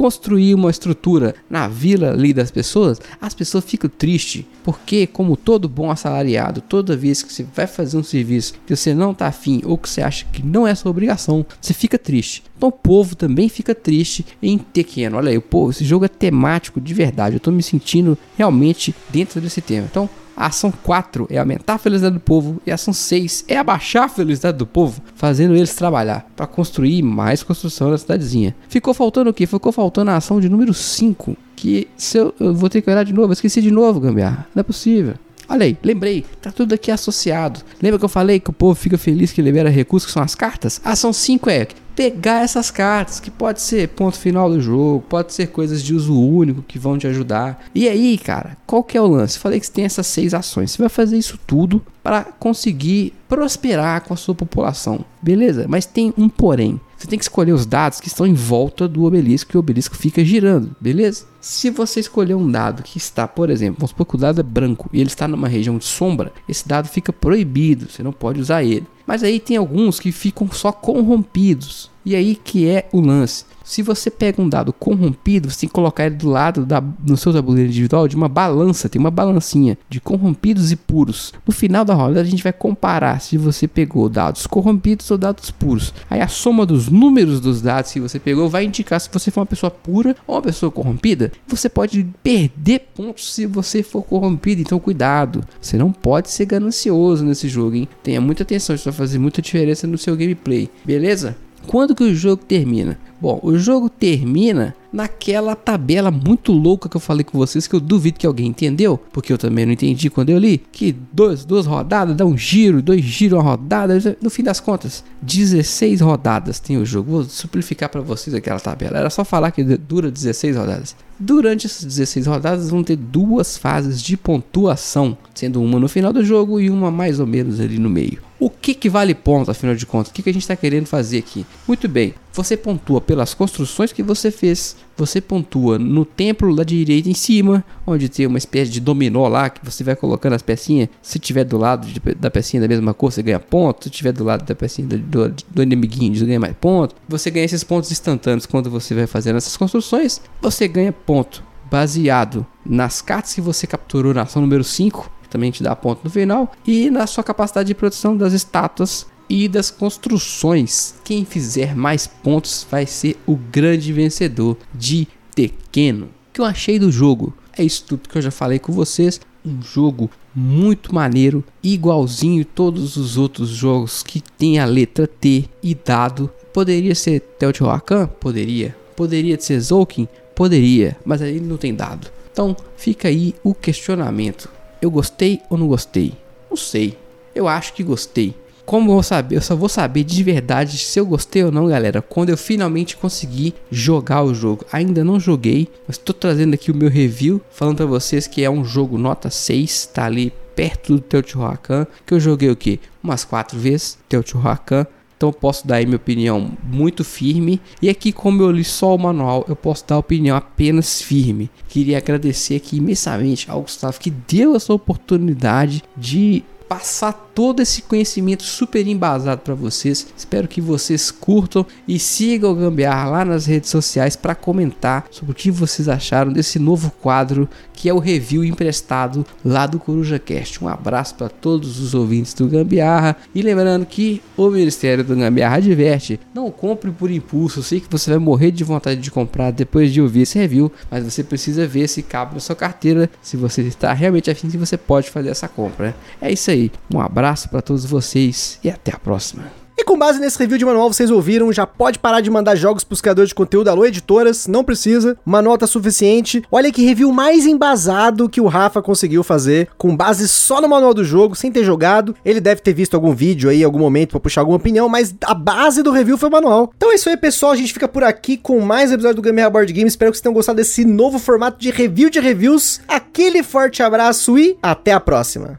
construir 0.00 0.54
uma 0.54 0.70
estrutura 0.70 1.34
na 1.50 1.68
vila 1.68 2.12
ali 2.12 2.32
das 2.32 2.50
pessoas, 2.50 2.98
as 3.20 3.34
pessoas 3.34 3.66
ficam 3.66 3.90
tristes, 3.90 4.46
porque 4.64 5.06
como 5.06 5.36
todo 5.36 5.68
bom 5.68 5.90
assalariado, 5.90 6.62
toda 6.62 6.96
vez 6.96 7.22
que 7.22 7.30
você 7.30 7.44
vai 7.54 7.66
fazer 7.66 7.98
um 7.98 8.02
serviço 8.02 8.54
que 8.64 8.74
você 8.74 8.94
não 8.94 9.12
tá 9.12 9.26
afim 9.26 9.60
ou 9.62 9.76
que 9.76 9.90
você 9.90 10.00
acha 10.00 10.24
que 10.32 10.42
não 10.42 10.66
é 10.66 10.74
sua 10.74 10.90
obrigação, 10.90 11.44
você 11.60 11.74
fica 11.74 11.98
triste. 11.98 12.42
Então 12.56 12.70
o 12.70 12.72
povo 12.72 13.14
também 13.14 13.50
fica 13.50 13.74
triste 13.74 14.24
em 14.42 14.56
Tekken. 14.56 15.12
Olha 15.12 15.28
aí, 15.30 15.36
o 15.36 15.42
povo, 15.42 15.70
esse 15.70 15.84
jogo 15.84 16.06
é 16.06 16.08
temático 16.08 16.80
de 16.80 16.94
verdade. 16.94 17.36
Eu 17.36 17.40
tô 17.40 17.50
me 17.50 17.62
sentindo 17.62 18.16
realmente 18.38 18.94
dentro 19.10 19.38
desse 19.38 19.60
tema. 19.60 19.86
Então, 19.90 20.08
a 20.36 20.46
ação 20.46 20.72
4 20.72 21.26
é 21.30 21.38
aumentar 21.38 21.74
a 21.74 21.78
felicidade 21.78 22.14
do 22.14 22.20
povo 22.20 22.60
e 22.66 22.70
a 22.70 22.74
ação 22.74 22.92
6 22.92 23.44
é 23.48 23.56
abaixar 23.56 24.04
a 24.04 24.08
felicidade 24.08 24.58
do 24.58 24.66
povo, 24.66 25.02
fazendo 25.14 25.54
eles 25.54 25.74
trabalhar 25.74 26.26
para 26.34 26.46
construir 26.46 27.02
mais 27.02 27.42
construção 27.42 27.90
na 27.90 27.98
cidadezinha. 27.98 28.54
Ficou 28.68 28.94
faltando 28.94 29.30
o 29.30 29.34
que? 29.34 29.46
Ficou 29.46 29.72
faltando 29.72 30.10
a 30.10 30.16
ação 30.16 30.40
de 30.40 30.48
número 30.48 30.72
5, 30.72 31.36
que 31.56 31.88
se 31.96 32.18
eu, 32.18 32.34
eu 32.40 32.54
vou 32.54 32.68
ter 32.70 32.82
que 32.82 32.90
olhar 32.90 33.04
de 33.04 33.12
novo, 33.12 33.28
eu 33.28 33.32
esqueci 33.34 33.60
de 33.60 33.70
novo, 33.70 34.00
gambiarra. 34.00 34.46
Não 34.54 34.60
é 34.60 34.64
possível. 34.64 35.14
Olha 35.50 35.66
aí, 35.66 35.76
lembrei, 35.82 36.24
tá 36.40 36.52
tudo 36.52 36.76
aqui 36.76 36.92
associado. 36.92 37.60
Lembra 37.82 37.98
que 37.98 38.04
eu 38.04 38.08
falei 38.08 38.38
que 38.38 38.50
o 38.50 38.52
povo 38.52 38.76
fica 38.76 38.96
feliz 38.96 39.32
que 39.32 39.42
libera 39.42 39.68
recursos, 39.68 40.06
que 40.06 40.12
são 40.12 40.22
as 40.22 40.36
cartas? 40.36 40.80
A 40.84 40.92
ação 40.92 41.12
5 41.12 41.50
é 41.50 41.66
pegar 41.96 42.44
essas 42.44 42.70
cartas, 42.70 43.18
que 43.18 43.32
pode 43.32 43.60
ser 43.60 43.88
ponto 43.88 44.16
final 44.16 44.48
do 44.48 44.60
jogo, 44.60 45.04
pode 45.08 45.34
ser 45.34 45.48
coisas 45.48 45.82
de 45.82 45.92
uso 45.92 46.18
único 46.18 46.62
que 46.62 46.78
vão 46.78 46.96
te 46.96 47.06
ajudar. 47.08 47.64
E 47.74 47.88
aí, 47.88 48.16
cara, 48.16 48.56
qual 48.64 48.84
que 48.84 48.96
é 48.96 49.02
o 49.02 49.08
lance? 49.08 49.40
Falei 49.40 49.58
que 49.58 49.66
você 49.66 49.72
tem 49.72 49.84
essas 49.84 50.06
seis 50.06 50.32
ações. 50.32 50.70
Você 50.70 50.78
vai 50.78 50.88
fazer 50.88 51.18
isso 51.18 51.38
tudo 51.46 51.84
para 52.02 52.22
conseguir 52.22 53.12
prosperar 53.28 54.02
com 54.02 54.14
a 54.14 54.16
sua 54.16 54.34
população, 54.34 55.04
beleza? 55.20 55.66
Mas 55.68 55.84
tem 55.84 56.14
um 56.16 56.28
porém. 56.28 56.80
Você 56.96 57.06
tem 57.06 57.18
que 57.18 57.24
escolher 57.24 57.52
os 57.52 57.66
dados 57.66 58.00
que 58.00 58.08
estão 58.08 58.26
em 58.26 58.34
volta 58.34 58.86
do 58.86 59.04
obelisco 59.04 59.50
e 59.52 59.56
o 59.56 59.60
obelisco 59.60 59.96
fica 59.96 60.24
girando, 60.24 60.76
beleza? 60.80 61.24
Se 61.40 61.70
você 61.70 62.00
escolher 62.00 62.34
um 62.34 62.50
dado 62.50 62.82
que 62.82 62.98
está, 62.98 63.26
por 63.26 63.48
exemplo, 63.48 63.76
vamos 63.78 63.90
supor 63.90 64.04
que 64.04 64.14
o 64.14 64.18
dado 64.18 64.40
é 64.40 64.44
branco 64.44 64.90
e 64.92 65.00
ele 65.00 65.08
está 65.08 65.26
numa 65.26 65.48
região 65.48 65.78
de 65.78 65.86
sombra, 65.86 66.32
esse 66.46 66.68
dado 66.68 66.86
fica 66.86 67.12
proibido, 67.12 67.90
você 67.90 68.02
não 68.02 68.12
pode 68.12 68.40
usar 68.40 68.62
ele. 68.62 68.86
Mas 69.06 69.22
aí 69.22 69.40
tem 69.40 69.56
alguns 69.56 69.98
que 69.98 70.12
ficam 70.12 70.48
só 70.52 70.70
corrompidos. 70.70 71.90
E 72.04 72.14
aí 72.14 72.34
que 72.34 72.66
é 72.66 72.88
o 72.92 73.00
lance. 73.00 73.44
Se 73.62 73.82
você 73.82 74.10
pega 74.10 74.40
um 74.40 74.48
dado 74.48 74.72
corrompido, 74.72 75.50
você 75.50 75.60
tem 75.60 75.68
que 75.68 75.74
colocar 75.74 76.06
ele 76.06 76.16
do 76.16 76.28
lado 76.28 76.64
da, 76.64 76.82
no 77.06 77.16
seu 77.16 77.32
tabuleiro 77.32 77.68
individual 77.68 78.08
de 78.08 78.16
uma 78.16 78.28
balança, 78.28 78.88
tem 78.88 78.98
uma 78.98 79.10
balancinha 79.10 79.78
de 79.88 80.00
corrompidos 80.00 80.72
e 80.72 80.76
puros. 80.76 81.32
No 81.46 81.52
final 81.52 81.84
da 81.84 81.94
roda 81.94 82.20
a 82.20 82.24
gente 82.24 82.42
vai 82.42 82.52
comparar 82.52 83.20
se 83.20 83.36
você 83.36 83.68
pegou 83.68 84.08
dados 84.08 84.46
corrompidos 84.46 85.10
ou 85.10 85.18
dados 85.18 85.50
puros. 85.50 85.92
Aí 86.08 86.20
a 86.20 86.26
soma 86.26 86.64
dos 86.64 86.88
números 86.88 87.38
dos 87.38 87.60
dados 87.60 87.92
que 87.92 88.00
você 88.00 88.18
pegou 88.18 88.48
vai 88.48 88.64
indicar 88.64 89.00
se 89.00 89.10
você 89.12 89.30
for 89.30 89.40
uma 89.40 89.46
pessoa 89.46 89.70
pura 89.70 90.16
ou 90.26 90.36
uma 90.36 90.42
pessoa 90.42 90.72
corrompida. 90.72 91.29
Você 91.46 91.68
pode 91.68 92.06
perder 92.22 92.88
pontos 92.94 93.34
se 93.34 93.46
você 93.46 93.82
for 93.82 94.02
corrompido, 94.02 94.60
então 94.60 94.78
cuidado. 94.78 95.44
Você 95.60 95.76
não 95.76 95.92
pode 95.92 96.30
ser 96.30 96.46
ganancioso 96.46 97.24
nesse 97.24 97.48
jogo, 97.48 97.76
hein? 97.76 97.88
Tenha 98.02 98.20
muita 98.20 98.42
atenção, 98.42 98.74
isso 98.74 98.84
vai 98.84 98.94
fazer 98.94 99.18
muita 99.18 99.42
diferença 99.42 99.86
no 99.86 99.98
seu 99.98 100.16
gameplay, 100.16 100.68
beleza? 100.84 101.36
Quando 101.66 101.94
que 101.94 102.02
o 102.02 102.14
jogo 102.14 102.42
termina? 102.44 102.98
Bom, 103.20 103.38
o 103.42 103.58
jogo 103.58 103.90
termina 103.90 104.74
naquela 104.90 105.54
tabela 105.54 106.10
muito 106.10 106.52
louca 106.52 106.88
que 106.88 106.96
eu 106.96 107.00
falei 107.00 107.22
com 107.22 107.36
vocês, 107.36 107.66
que 107.66 107.74
eu 107.74 107.80
duvido 107.80 108.18
que 108.18 108.26
alguém 108.26 108.46
entendeu, 108.46 108.98
porque 109.12 109.32
eu 109.32 109.36
também 109.36 109.66
não 109.66 109.72
entendi 109.72 110.08
quando 110.08 110.30
eu 110.30 110.38
li, 110.38 110.58
que 110.72 110.96
dois, 111.12 111.44
duas 111.44 111.66
rodadas 111.66 112.16
dá 112.16 112.24
um 112.24 112.36
giro, 112.36 112.80
dois 112.80 113.04
giros 113.04 113.38
uma 113.38 113.44
rodada, 113.44 114.16
no 114.22 114.30
fim 114.30 114.42
das 114.42 114.58
contas, 114.58 115.04
16 115.22 116.00
rodadas 116.00 116.58
tem 116.58 116.78
o 116.78 116.86
jogo. 116.86 117.10
Vou 117.10 117.24
simplificar 117.24 117.90
para 117.90 118.00
vocês 118.00 118.34
aquela 118.34 118.58
tabela. 118.58 118.98
Era 118.98 119.10
só 119.10 119.24
falar 119.24 119.50
que 119.50 119.62
dura 119.62 120.10
16 120.10 120.56
rodadas. 120.56 120.96
Durante 121.18 121.66
essas 121.66 121.84
16 121.84 122.26
rodadas 122.26 122.70
vão 122.70 122.82
ter 122.82 122.96
duas 122.96 123.58
fases 123.58 124.02
de 124.02 124.16
pontuação, 124.16 125.16
sendo 125.34 125.62
uma 125.62 125.78
no 125.78 125.88
final 125.88 126.12
do 126.12 126.24
jogo 126.24 126.58
e 126.58 126.70
uma 126.70 126.90
mais 126.90 127.20
ou 127.20 127.26
menos 127.26 127.60
ali 127.60 127.78
no 127.78 127.90
meio. 127.90 128.29
O 128.40 128.48
que, 128.48 128.72
que 128.72 128.88
vale 128.88 129.14
ponto, 129.14 129.50
afinal 129.50 129.74
de 129.74 129.84
contas? 129.84 130.10
O 130.10 130.14
que, 130.14 130.22
que 130.22 130.30
a 130.30 130.32
gente 130.32 130.40
está 130.40 130.56
querendo 130.56 130.86
fazer 130.86 131.18
aqui? 131.18 131.44
Muito 131.68 131.86
bem, 131.86 132.14
você 132.32 132.56
pontua 132.56 132.98
pelas 132.98 133.34
construções 133.34 133.92
que 133.92 134.02
você 134.02 134.30
fez, 134.30 134.76
você 134.96 135.20
pontua 135.20 135.78
no 135.78 136.06
templo 136.06 136.56
da 136.56 136.64
direita 136.64 137.10
em 137.10 137.14
cima, 137.14 137.62
onde 137.86 138.08
tem 138.08 138.26
uma 138.26 138.38
espécie 138.38 138.70
de 138.70 138.80
dominó 138.80 139.28
lá 139.28 139.50
que 139.50 139.62
você 139.62 139.84
vai 139.84 139.94
colocando 139.94 140.32
as 140.32 140.40
pecinhas. 140.40 140.88
Se 141.02 141.18
tiver 141.18 141.44
do 141.44 141.58
lado 141.58 141.86
de, 141.86 142.00
da 142.14 142.30
pecinha 142.30 142.62
da 142.62 142.68
mesma 142.68 142.94
cor, 142.94 143.12
você 143.12 143.22
ganha 143.22 143.38
ponto. 143.38 143.84
Se 143.84 143.90
tiver 143.90 144.12
do 144.12 144.24
lado 144.24 144.42
da 144.46 144.54
pecinha 144.54 144.88
do, 144.88 144.98
do, 144.98 145.34
do 145.50 145.62
inimiguinho, 145.62 146.16
você 146.16 146.24
ganha 146.24 146.40
mais 146.40 146.56
ponto. 146.56 146.94
Você 147.06 147.30
ganha 147.30 147.44
esses 147.44 147.62
pontos 147.62 147.92
instantâneos 147.92 148.46
quando 148.46 148.70
você 148.70 148.94
vai 148.94 149.06
fazendo 149.06 149.36
essas 149.36 149.54
construções. 149.54 150.18
Você 150.40 150.66
ganha 150.66 150.92
ponto 150.92 151.44
baseado 151.70 152.46
nas 152.64 153.02
cartas 153.02 153.34
que 153.34 153.40
você 153.42 153.66
capturou 153.66 154.14
na 154.14 154.22
ação 154.22 154.40
número 154.40 154.64
5 154.64 155.19
também 155.30 155.50
te 155.50 155.62
dá 155.62 155.74
ponto 155.76 156.00
no 156.04 156.10
final, 156.10 156.52
e 156.66 156.90
na 156.90 157.06
sua 157.06 157.24
capacidade 157.24 157.68
de 157.68 157.74
produção 157.74 158.16
das 158.16 158.32
estátuas 158.32 159.06
e 159.28 159.46
das 159.46 159.70
construções. 159.70 160.96
Quem 161.04 161.24
fizer 161.24 161.76
mais 161.76 162.06
pontos 162.06 162.66
vai 162.68 162.84
ser 162.84 163.16
o 163.24 163.36
grande 163.36 163.92
vencedor 163.92 164.56
de 164.74 165.06
Tequeno. 165.34 166.06
O 166.06 166.32
que 166.32 166.40
eu 166.40 166.44
achei 166.44 166.78
do 166.78 166.90
jogo? 166.90 167.32
É 167.56 167.62
isso 167.62 167.84
tudo 167.86 168.08
que 168.08 168.18
eu 168.18 168.22
já 168.22 168.30
falei 168.30 168.58
com 168.58 168.72
vocês. 168.72 169.20
Um 169.44 169.62
jogo 169.62 170.10
muito 170.34 170.94
maneiro, 170.94 171.44
igualzinho 171.62 172.44
todos 172.44 172.96
os 172.96 173.16
outros 173.16 173.48
jogos 173.48 174.02
que 174.02 174.20
tem 174.20 174.58
a 174.58 174.64
letra 174.64 175.06
T 175.06 175.48
e 175.62 175.74
dado. 175.74 176.30
Poderia 176.52 176.94
ser 176.94 177.20
Teotihuacan? 177.20 178.06
Poderia. 178.06 178.76
Poderia 178.96 179.40
ser 179.40 179.60
Zolkin? 179.60 180.08
Poderia, 180.34 180.96
mas 181.04 181.22
aí 181.22 181.40
não 181.40 181.56
tem 181.56 181.74
dado. 181.74 182.10
Então 182.32 182.56
fica 182.76 183.08
aí 183.08 183.34
o 183.42 183.54
questionamento. 183.54 184.48
Eu 184.80 184.90
gostei 184.90 185.42
ou 185.50 185.58
não 185.58 185.68
gostei? 185.68 186.14
Não 186.48 186.56
sei. 186.56 186.96
Eu 187.34 187.46
acho 187.46 187.74
que 187.74 187.82
gostei. 187.82 188.34
Como 188.64 188.90
eu 188.90 188.94
vou 188.94 189.02
saber? 189.02 189.36
Eu 189.36 189.42
só 189.42 189.56
vou 189.56 189.68
saber 189.68 190.04
de 190.04 190.22
verdade 190.22 190.78
se 190.78 190.98
eu 190.98 191.04
gostei 191.04 191.44
ou 191.44 191.50
não, 191.50 191.66
galera, 191.66 192.00
quando 192.00 192.30
eu 192.30 192.36
finalmente 192.36 192.96
conseguir 192.96 193.54
jogar 193.70 194.22
o 194.22 194.32
jogo. 194.32 194.64
Ainda 194.72 195.02
não 195.02 195.18
joguei, 195.18 195.68
mas 195.86 195.96
estou 195.96 196.14
trazendo 196.14 196.54
aqui 196.54 196.70
o 196.70 196.74
meu 196.74 196.88
review, 196.88 197.40
falando 197.50 197.78
para 197.78 197.86
vocês 197.86 198.26
que 198.26 198.44
é 198.44 198.48
um 198.48 198.64
jogo 198.64 198.96
nota 198.96 199.28
6, 199.28 199.86
tá 199.92 200.04
ali 200.04 200.32
perto 200.54 200.94
do 200.94 201.00
Teotihuacan, 201.00 201.86
que 202.06 202.14
eu 202.14 202.20
joguei 202.20 202.48
o 202.48 202.56
que? 202.56 202.78
Umas 203.02 203.24
quatro 203.24 203.58
vezes, 203.58 203.98
Teotihuacan. 204.08 204.86
Então 205.20 205.30
posso 205.30 205.68
dar 205.68 205.74
aí 205.76 205.84
minha 205.84 205.98
opinião 205.98 206.50
muito 206.64 207.04
firme. 207.04 207.60
E 207.82 207.90
aqui, 207.90 208.10
como 208.10 208.40
eu 208.42 208.50
li 208.50 208.64
só 208.64 208.94
o 208.94 208.98
manual, 208.98 209.44
eu 209.46 209.54
posso 209.54 209.84
dar 209.86 209.98
opinião 209.98 210.34
apenas 210.34 211.02
firme. 211.02 211.50
Queria 211.68 211.98
agradecer 211.98 212.56
aqui 212.56 212.78
imensamente 212.78 213.50
ao 213.50 213.60
Gustavo 213.60 214.00
que 214.00 214.08
deu 214.08 214.56
essa 214.56 214.72
oportunidade 214.72 215.84
de 215.94 216.42
passar 216.70 217.12
todo 217.34 217.60
esse 217.60 217.82
conhecimento 217.82 218.44
super 218.44 218.86
embasado 218.86 219.40
para 219.40 219.56
vocês. 219.56 220.06
Espero 220.16 220.46
que 220.46 220.60
vocês 220.60 221.10
curtam 221.10 221.66
e 221.88 221.98
sigam 221.98 222.52
o 222.52 222.54
Gambiarra 222.54 223.10
lá 223.10 223.24
nas 223.24 223.44
redes 223.44 223.68
sociais 223.68 224.14
para 224.14 224.36
comentar 224.36 225.04
sobre 225.10 225.32
o 225.32 225.34
que 225.34 225.50
vocês 225.50 225.88
acharam 225.88 226.32
desse 226.32 226.60
novo 226.60 226.92
quadro 227.02 227.48
que 227.80 227.88
é 227.88 227.94
o 227.94 227.98
review 227.98 228.44
emprestado 228.44 229.24
lá 229.42 229.66
do 229.66 229.78
Coruja 229.78 230.18
Cast. 230.18 230.62
Um 230.62 230.68
abraço 230.68 231.14
para 231.14 231.30
todos 231.30 231.80
os 231.80 231.94
ouvintes 231.94 232.34
do 232.34 232.46
Gambiarra 232.46 233.16
e 233.34 233.40
lembrando 233.40 233.86
que 233.86 234.20
o 234.36 234.50
Ministério 234.50 235.02
do 235.02 235.16
Gambiarra 235.16 235.56
adverte: 235.56 236.20
não 236.34 236.50
compre 236.50 236.90
por 236.90 237.10
impulso. 237.10 237.60
Eu 237.60 237.62
sei 237.62 237.80
que 237.80 237.90
você 237.90 238.10
vai 238.10 238.18
morrer 238.18 238.50
de 238.50 238.62
vontade 238.62 239.00
de 239.00 239.10
comprar 239.10 239.50
depois 239.50 239.90
de 239.90 240.00
ouvir 240.00 240.22
esse 240.22 240.38
review, 240.38 240.70
mas 240.90 241.04
você 241.04 241.24
precisa 241.24 241.66
ver 241.66 241.88
se 241.88 242.02
cabe 242.02 242.34
na 242.34 242.40
sua 242.40 242.54
carteira, 242.54 243.08
se 243.22 243.34
você 243.34 243.62
está 243.62 243.94
realmente 243.94 244.30
afim 244.30 244.50
você 244.50 244.76
pode 244.76 245.08
fazer 245.08 245.30
essa 245.30 245.48
compra. 245.48 245.96
É 246.20 246.30
isso 246.30 246.50
aí. 246.50 246.59
Um 246.92 247.00
abraço 247.00 247.48
para 247.48 247.62
todos 247.62 247.84
vocês 247.84 248.58
e 248.64 248.68
até 248.68 248.92
a 248.92 248.98
próxima. 248.98 249.60
E 249.80 249.84
com 249.84 249.96
base 249.96 250.20
nesse 250.20 250.38
review 250.38 250.58
de 250.58 250.64
manual, 250.66 250.92
vocês 250.92 251.10
ouviram, 251.10 251.50
já 251.50 251.66
pode 251.66 251.98
parar 251.98 252.20
de 252.20 252.30
mandar 252.30 252.54
jogos 252.54 252.84
pros 252.84 253.00
criadores 253.00 253.30
de 253.30 253.34
conteúdo, 253.34 253.68
alô 253.68 253.86
editoras, 253.86 254.46
não 254.46 254.62
precisa, 254.62 255.16
uma 255.24 255.40
nota 255.40 255.66
suficiente. 255.66 256.42
Olha 256.52 256.70
que 256.70 256.84
review 256.84 257.10
mais 257.10 257.46
embasado 257.46 258.28
que 258.28 258.42
o 258.42 258.46
Rafa 258.46 258.82
conseguiu 258.82 259.22
fazer, 259.24 259.68
com 259.78 259.96
base 259.96 260.28
só 260.28 260.60
no 260.60 260.68
manual 260.68 260.92
do 260.92 261.02
jogo, 261.02 261.34
sem 261.34 261.50
ter 261.50 261.64
jogado. 261.64 262.14
Ele 262.22 262.42
deve 262.42 262.60
ter 262.60 262.74
visto 262.74 262.92
algum 262.92 263.14
vídeo 263.14 263.48
aí, 263.48 263.64
algum 263.64 263.78
momento 263.78 264.10
para 264.10 264.20
puxar 264.20 264.42
alguma 264.42 264.58
opinião, 264.58 264.86
mas 264.86 265.14
a 265.24 265.32
base 265.32 265.82
do 265.82 265.92
review 265.92 266.18
foi 266.18 266.28
o 266.28 266.32
manual. 266.32 266.70
Então 266.76 266.92
é 266.92 266.96
isso 266.96 267.08
aí, 267.08 267.16
pessoal, 267.16 267.52
a 267.52 267.56
gente 267.56 267.72
fica 267.72 267.88
por 267.88 268.04
aqui 268.04 268.36
com 268.36 268.60
mais 268.60 268.90
um 268.90 268.94
episódio 268.94 269.16
do 269.16 269.22
Gamer 269.22 269.50
Board 269.50 269.72
Game. 269.72 269.88
Espero 269.88 270.10
que 270.10 270.18
vocês 270.18 270.22
tenham 270.22 270.34
gostado 270.34 270.56
desse 270.56 270.84
novo 270.84 271.18
formato 271.18 271.58
de 271.58 271.70
review 271.70 272.10
de 272.10 272.20
reviews. 272.20 272.82
Aquele 272.86 273.42
forte 273.42 273.82
abraço 273.82 274.36
e 274.36 274.58
até 274.62 274.92
a 274.92 275.00
próxima. 275.00 275.58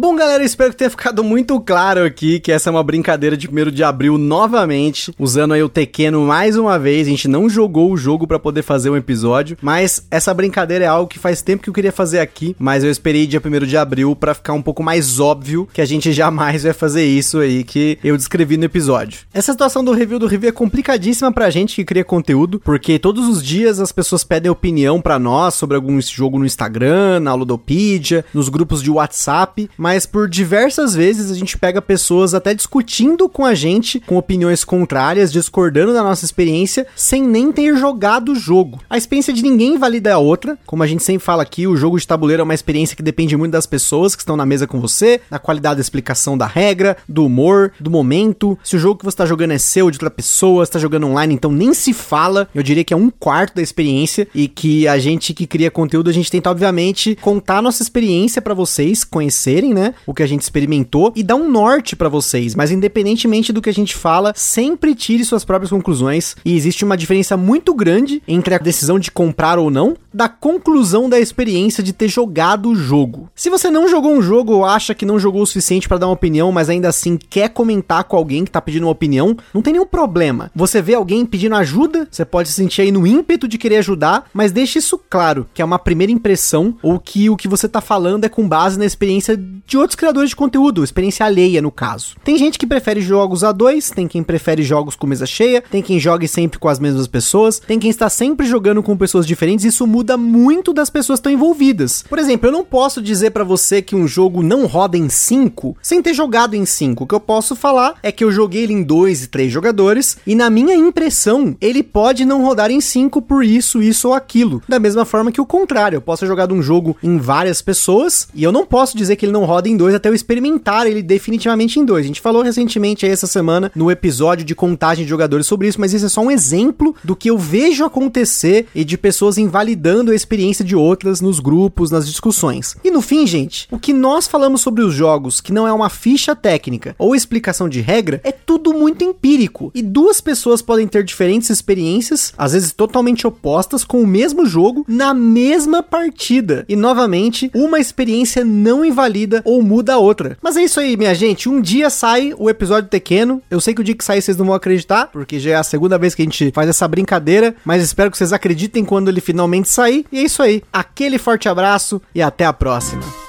Bom, 0.00 0.14
galera, 0.14 0.44
espero 0.44 0.70
que 0.70 0.76
tenha 0.76 0.90
ficado 0.90 1.24
muito 1.24 1.58
claro 1.58 2.04
aqui 2.04 2.38
que 2.38 2.52
essa 2.52 2.70
é 2.70 2.72
uma 2.72 2.84
brincadeira 2.84 3.36
de 3.36 3.48
1 3.48 3.72
de 3.72 3.82
abril 3.82 4.16
novamente, 4.16 5.12
usando 5.18 5.54
aí 5.54 5.62
o 5.64 5.68
Tequeno 5.68 6.24
mais 6.24 6.56
uma 6.56 6.78
vez. 6.78 7.08
A 7.08 7.10
gente 7.10 7.26
não 7.26 7.50
jogou 7.50 7.90
o 7.90 7.96
jogo 7.96 8.24
para 8.24 8.38
poder 8.38 8.62
fazer 8.62 8.90
um 8.90 8.96
episódio, 8.96 9.58
mas 9.60 10.06
essa 10.08 10.32
brincadeira 10.32 10.84
é 10.84 10.86
algo 10.86 11.08
que 11.08 11.18
faz 11.18 11.42
tempo 11.42 11.64
que 11.64 11.68
eu 11.68 11.74
queria 11.74 11.90
fazer 11.90 12.20
aqui, 12.20 12.54
mas 12.60 12.84
eu 12.84 12.92
esperei 12.92 13.26
dia 13.26 13.42
1 13.44 13.66
de 13.66 13.76
abril 13.76 14.14
para 14.14 14.34
ficar 14.34 14.52
um 14.52 14.62
pouco 14.62 14.84
mais 14.84 15.18
óbvio 15.18 15.68
que 15.72 15.80
a 15.80 15.84
gente 15.84 16.12
jamais 16.12 16.62
vai 16.62 16.72
fazer 16.72 17.04
isso 17.04 17.40
aí 17.40 17.64
que 17.64 17.98
eu 18.04 18.16
descrevi 18.16 18.56
no 18.56 18.66
episódio. 18.66 19.22
Essa 19.34 19.50
situação 19.50 19.82
do 19.82 19.90
review 19.90 20.20
do 20.20 20.28
review 20.28 20.50
é 20.50 20.52
complicadíssima 20.52 21.32
pra 21.32 21.50
gente 21.50 21.74
que 21.74 21.84
cria 21.84 22.04
conteúdo, 22.04 22.60
porque 22.60 23.00
todos 23.00 23.26
os 23.26 23.42
dias 23.42 23.80
as 23.80 23.90
pessoas 23.90 24.22
pedem 24.22 24.48
opinião 24.48 25.00
para 25.00 25.18
nós 25.18 25.56
sobre 25.56 25.74
algum 25.74 26.00
jogo 26.00 26.38
no 26.38 26.46
Instagram, 26.46 27.18
na 27.18 27.34
Ludopedia, 27.34 28.24
nos 28.32 28.48
grupos 28.48 28.80
de 28.80 28.92
WhatsApp, 28.92 29.68
mas 29.76 29.87
mas 29.88 30.04
por 30.04 30.28
diversas 30.28 30.94
vezes 30.94 31.30
a 31.30 31.34
gente 31.34 31.56
pega 31.56 31.80
pessoas 31.80 32.34
até 32.34 32.52
discutindo 32.52 33.26
com 33.26 33.42
a 33.42 33.54
gente, 33.54 33.98
com 34.00 34.18
opiniões 34.18 34.62
contrárias, 34.62 35.32
discordando 35.32 35.94
da 35.94 36.02
nossa 36.02 36.26
experiência, 36.26 36.86
sem 36.94 37.22
nem 37.22 37.50
ter 37.50 37.74
jogado 37.74 38.32
o 38.32 38.34
jogo. 38.34 38.80
A 38.90 38.98
experiência 38.98 39.32
de 39.32 39.42
ninguém 39.42 39.78
valida 39.78 40.12
a 40.12 40.18
outra, 40.18 40.58
como 40.66 40.82
a 40.82 40.86
gente 40.86 41.02
sempre 41.02 41.24
fala 41.24 41.42
aqui, 41.42 41.66
o 41.66 41.74
jogo 41.74 41.98
de 41.98 42.06
tabuleiro 42.06 42.42
é 42.42 42.44
uma 42.44 42.52
experiência 42.52 42.94
que 42.94 43.02
depende 43.02 43.34
muito 43.34 43.52
das 43.52 43.64
pessoas 43.64 44.14
que 44.14 44.20
estão 44.20 44.36
na 44.36 44.44
mesa 44.44 44.66
com 44.66 44.78
você, 44.78 45.22
da 45.30 45.38
qualidade 45.38 45.76
da 45.76 45.80
explicação 45.80 46.36
da 46.36 46.46
regra, 46.46 46.98
do 47.08 47.24
humor, 47.24 47.72
do 47.80 47.90
momento. 47.90 48.58
Se 48.62 48.76
o 48.76 48.78
jogo 48.78 48.98
que 48.98 49.06
você 49.06 49.14
está 49.14 49.24
jogando 49.24 49.52
é 49.52 49.58
seu, 49.58 49.90
de 49.90 49.96
outra 49.96 50.10
pessoa, 50.10 50.64
está 50.64 50.78
jogando 50.78 51.06
online, 51.06 51.32
então 51.32 51.50
nem 51.50 51.72
se 51.72 51.94
fala. 51.94 52.46
Eu 52.54 52.62
diria 52.62 52.84
que 52.84 52.92
é 52.92 52.96
um 52.96 53.08
quarto 53.08 53.54
da 53.54 53.62
experiência 53.62 54.28
e 54.34 54.48
que 54.48 54.86
a 54.86 54.98
gente 54.98 55.32
que 55.32 55.46
cria 55.46 55.70
conteúdo, 55.70 56.10
a 56.10 56.12
gente 56.12 56.30
tenta 56.30 56.50
obviamente 56.50 57.16
contar 57.22 57.62
nossa 57.62 57.82
experiência 57.82 58.42
para 58.42 58.52
vocês 58.52 59.02
conhecerem, 59.02 59.72
né? 59.78 59.94
O 60.06 60.14
que 60.14 60.22
a 60.22 60.26
gente 60.26 60.42
experimentou 60.42 61.12
e 61.14 61.22
dar 61.22 61.36
um 61.36 61.50
norte 61.50 61.96
para 61.96 62.08
vocês. 62.08 62.54
Mas 62.54 62.70
independentemente 62.70 63.52
do 63.52 63.62
que 63.62 63.70
a 63.70 63.74
gente 63.74 63.94
fala, 63.94 64.32
sempre 64.36 64.94
tire 64.94 65.24
suas 65.24 65.44
próprias 65.44 65.70
conclusões. 65.70 66.36
E 66.44 66.56
existe 66.56 66.84
uma 66.84 66.96
diferença 66.96 67.36
muito 67.36 67.74
grande 67.74 68.22
entre 68.26 68.54
a 68.54 68.58
decisão 68.58 68.98
de 68.98 69.10
comprar 69.10 69.58
ou 69.58 69.70
não, 69.70 69.96
da 70.12 70.28
conclusão 70.28 71.08
da 71.08 71.18
experiência 71.18 71.82
de 71.82 71.92
ter 71.92 72.08
jogado 72.08 72.70
o 72.70 72.74
jogo. 72.74 73.30
Se 73.34 73.50
você 73.50 73.70
não 73.70 73.88
jogou 73.88 74.12
um 74.12 74.22
jogo 74.22 74.52
ou 74.52 74.64
acha 74.64 74.94
que 74.94 75.06
não 75.06 75.18
jogou 75.18 75.42
o 75.42 75.46
suficiente 75.46 75.88
para 75.88 75.98
dar 75.98 76.06
uma 76.06 76.14
opinião, 76.14 76.50
mas 76.50 76.68
ainda 76.68 76.88
assim 76.88 77.16
quer 77.16 77.48
comentar 77.50 78.04
com 78.04 78.16
alguém 78.16 78.44
que 78.44 78.50
tá 78.50 78.60
pedindo 78.60 78.84
uma 78.84 78.92
opinião, 78.92 79.36
não 79.54 79.62
tem 79.62 79.72
nenhum 79.72 79.86
problema. 79.86 80.50
Você 80.54 80.82
vê 80.82 80.94
alguém 80.94 81.24
pedindo 81.24 81.54
ajuda, 81.54 82.08
você 82.10 82.24
pode 82.24 82.48
se 82.48 82.54
sentir 82.54 82.82
aí 82.82 82.92
no 82.92 83.06
ímpeto 83.06 83.46
de 83.46 83.58
querer 83.58 83.76
ajudar, 83.76 84.28
mas 84.32 84.52
deixe 84.52 84.78
isso 84.78 84.98
claro, 85.08 85.46
que 85.54 85.62
é 85.62 85.64
uma 85.64 85.78
primeira 85.78 86.12
impressão 86.12 86.76
ou 86.82 86.98
que 86.98 87.30
o 87.30 87.36
que 87.36 87.48
você 87.48 87.68
tá 87.68 87.80
falando 87.80 88.24
é 88.24 88.28
com 88.28 88.48
base 88.48 88.78
na 88.78 88.86
experiência 88.86 89.38
de 89.66 89.76
outros 89.76 89.96
criadores 89.96 90.30
de 90.30 90.36
conteúdo, 90.36 90.84
experiência 90.84 91.26
alheia 91.26 91.62
no 91.62 91.70
caso. 91.70 92.16
Tem 92.24 92.38
gente 92.38 92.58
que 92.58 92.66
prefere 92.66 93.00
jogos 93.00 93.44
a 93.44 93.52
dois, 93.52 93.90
tem 93.90 94.06
quem 94.06 94.22
prefere 94.22 94.62
jogos 94.62 94.94
com 94.94 95.06
mesa 95.06 95.26
cheia, 95.26 95.62
tem 95.70 95.82
quem 95.82 95.98
jogue 95.98 96.28
sempre 96.28 96.58
com 96.58 96.68
as 96.68 96.78
mesmas 96.78 97.06
pessoas, 97.06 97.58
tem 97.58 97.78
quem 97.78 97.90
está 97.90 98.08
sempre 98.08 98.46
jogando 98.46 98.82
com 98.82 98.96
pessoas 98.96 99.26
diferentes, 99.26 99.64
isso 99.64 99.86
muda 99.86 100.16
muito 100.16 100.72
das 100.72 100.90
pessoas 100.90 101.18
que 101.18 101.28
estão 101.28 101.32
envolvidas. 101.32 102.04
Por 102.08 102.18
exemplo, 102.18 102.48
eu 102.48 102.52
não 102.52 102.64
posso 102.64 103.00
dizer 103.00 103.30
para 103.30 103.44
você 103.44 103.82
que 103.82 103.96
um 103.96 104.06
jogo 104.06 104.42
não 104.42 104.66
roda 104.66 104.96
em 104.96 105.08
5 105.08 105.76
sem 105.82 106.02
ter 106.02 106.14
jogado 106.14 106.54
em 106.54 106.64
5. 106.64 107.04
O 107.04 107.06
que 107.06 107.14
eu 107.14 107.20
posso 107.20 107.56
falar 107.56 107.94
é 108.02 108.12
que 108.12 108.24
eu 108.24 108.32
joguei 108.32 108.64
ele 108.64 108.72
em 108.72 108.82
2 108.82 109.24
e 109.24 109.26
3 109.28 109.52
jogadores 109.52 110.18
e 110.26 110.34
na 110.34 110.50
minha 110.50 110.74
impressão, 110.74 111.56
ele 111.60 111.82
pode 111.82 112.24
não 112.24 112.44
rodar 112.44 112.70
em 112.70 112.80
5 112.80 113.22
por 113.22 113.44
isso, 113.44 113.82
isso 113.82 114.08
ou 114.08 114.14
aquilo. 114.14 114.62
Da 114.68 114.78
mesma 114.78 115.04
forma 115.04 115.32
que 115.32 115.40
o 115.40 115.46
contrário, 115.46 115.96
eu 115.96 116.02
posso 116.02 116.20
ter 116.20 116.26
jogado 116.26 116.54
um 116.54 116.62
jogo 116.62 116.96
em 117.02 117.18
várias 117.18 117.62
pessoas 117.62 118.28
e 118.34 118.42
eu 118.42 118.52
não 118.52 118.66
posso 118.66 118.96
dizer 118.96 119.16
que 119.16 119.24
ele 119.24 119.32
não 119.32 119.44
roda 119.48 119.68
em 119.68 119.76
2 119.76 119.94
até 119.94 120.08
eu 120.08 120.14
experimentar 120.14 120.86
ele 120.86 121.02
definitivamente 121.02 121.80
em 121.80 121.84
2. 121.84 122.04
A 122.04 122.06
gente 122.06 122.20
falou 122.20 122.42
recentemente 122.42 123.06
essa 123.06 123.26
semana 123.26 123.72
no 123.74 123.90
episódio 123.90 124.44
de 124.44 124.54
contagem 124.54 125.04
de 125.04 125.10
jogadores 125.10 125.46
sobre 125.46 125.68
isso, 125.68 125.80
mas 125.80 125.94
esse 125.94 126.04
é 126.04 126.08
só 126.08 126.20
um 126.20 126.30
exemplo 126.30 126.94
do 127.02 127.16
que 127.16 127.30
eu 127.30 127.38
vejo 127.38 127.84
acontecer 127.84 128.66
e 128.74 128.84
de 128.84 128.98
pessoas 128.98 129.38
invalidando 129.38 130.12
a 130.12 130.14
experiência 130.14 130.64
de 130.64 130.76
outras 130.76 131.20
nos 131.20 131.40
grupos, 131.40 131.90
nas 131.90 132.06
discussões. 132.06 132.76
E 132.84 132.90
no 132.90 133.00
fim, 133.00 133.26
gente, 133.26 133.66
o 133.70 133.78
que 133.78 133.92
nós 133.92 134.28
falamos 134.28 134.60
sobre 134.60 134.82
os 134.82 134.92
jogos, 134.92 135.40
que 135.40 135.52
não 135.52 135.66
é 135.66 135.72
uma 135.72 135.88
ficha 135.88 136.36
técnica 136.36 136.94
ou 136.98 137.16
explicação 137.16 137.68
de 137.68 137.80
regra, 137.80 138.20
é 138.22 138.32
tudo 138.32 138.74
muito 138.74 139.02
empírico. 139.02 139.72
E 139.74 139.82
duas 139.82 140.20
pessoas 140.20 140.60
podem 140.60 140.86
ter 140.86 141.02
diferentes 141.02 141.48
experiências, 141.48 142.34
às 142.36 142.52
vezes 142.52 142.72
totalmente 142.72 143.26
opostas, 143.26 143.82
com 143.82 144.02
o 144.02 144.06
mesmo 144.06 144.44
jogo 144.44 144.84
na 144.86 145.14
mesma 145.14 145.82
partida. 145.82 146.66
E 146.68 146.76
novamente, 146.76 147.50
uma 147.54 147.80
experiência 147.80 148.44
não 148.44 148.84
invalida 148.84 149.37
ou 149.44 149.62
muda 149.62 149.94
a 149.94 149.98
outra. 149.98 150.36
Mas 150.42 150.56
é 150.56 150.62
isso 150.62 150.80
aí, 150.80 150.96
minha 150.96 151.14
gente. 151.14 151.48
Um 151.48 151.60
dia 151.60 151.90
sai 151.90 152.34
o 152.36 152.48
episódio 152.48 152.88
pequeno. 152.88 153.42
Eu 153.50 153.60
sei 153.60 153.74
que 153.74 153.80
o 153.80 153.84
dia 153.84 153.94
que 153.94 154.04
sair 154.04 154.22
vocês 154.22 154.36
não 154.36 154.46
vão 154.46 154.54
acreditar, 154.54 155.08
porque 155.12 155.38
já 155.38 155.50
é 155.50 155.54
a 155.54 155.62
segunda 155.62 155.98
vez 155.98 156.14
que 156.14 156.22
a 156.22 156.24
gente 156.24 156.50
faz 156.52 156.68
essa 156.68 156.88
brincadeira, 156.88 157.54
mas 157.64 157.82
espero 157.82 158.10
que 158.10 158.18
vocês 158.18 158.32
acreditem 158.32 158.84
quando 158.84 159.08
ele 159.08 159.20
finalmente 159.20 159.68
sair. 159.68 160.04
E 160.10 160.18
é 160.18 160.22
isso 160.22 160.42
aí. 160.42 160.62
Aquele 160.72 161.18
forte 161.18 161.48
abraço 161.48 162.00
e 162.14 162.22
até 162.22 162.44
a 162.44 162.52
próxima. 162.52 163.27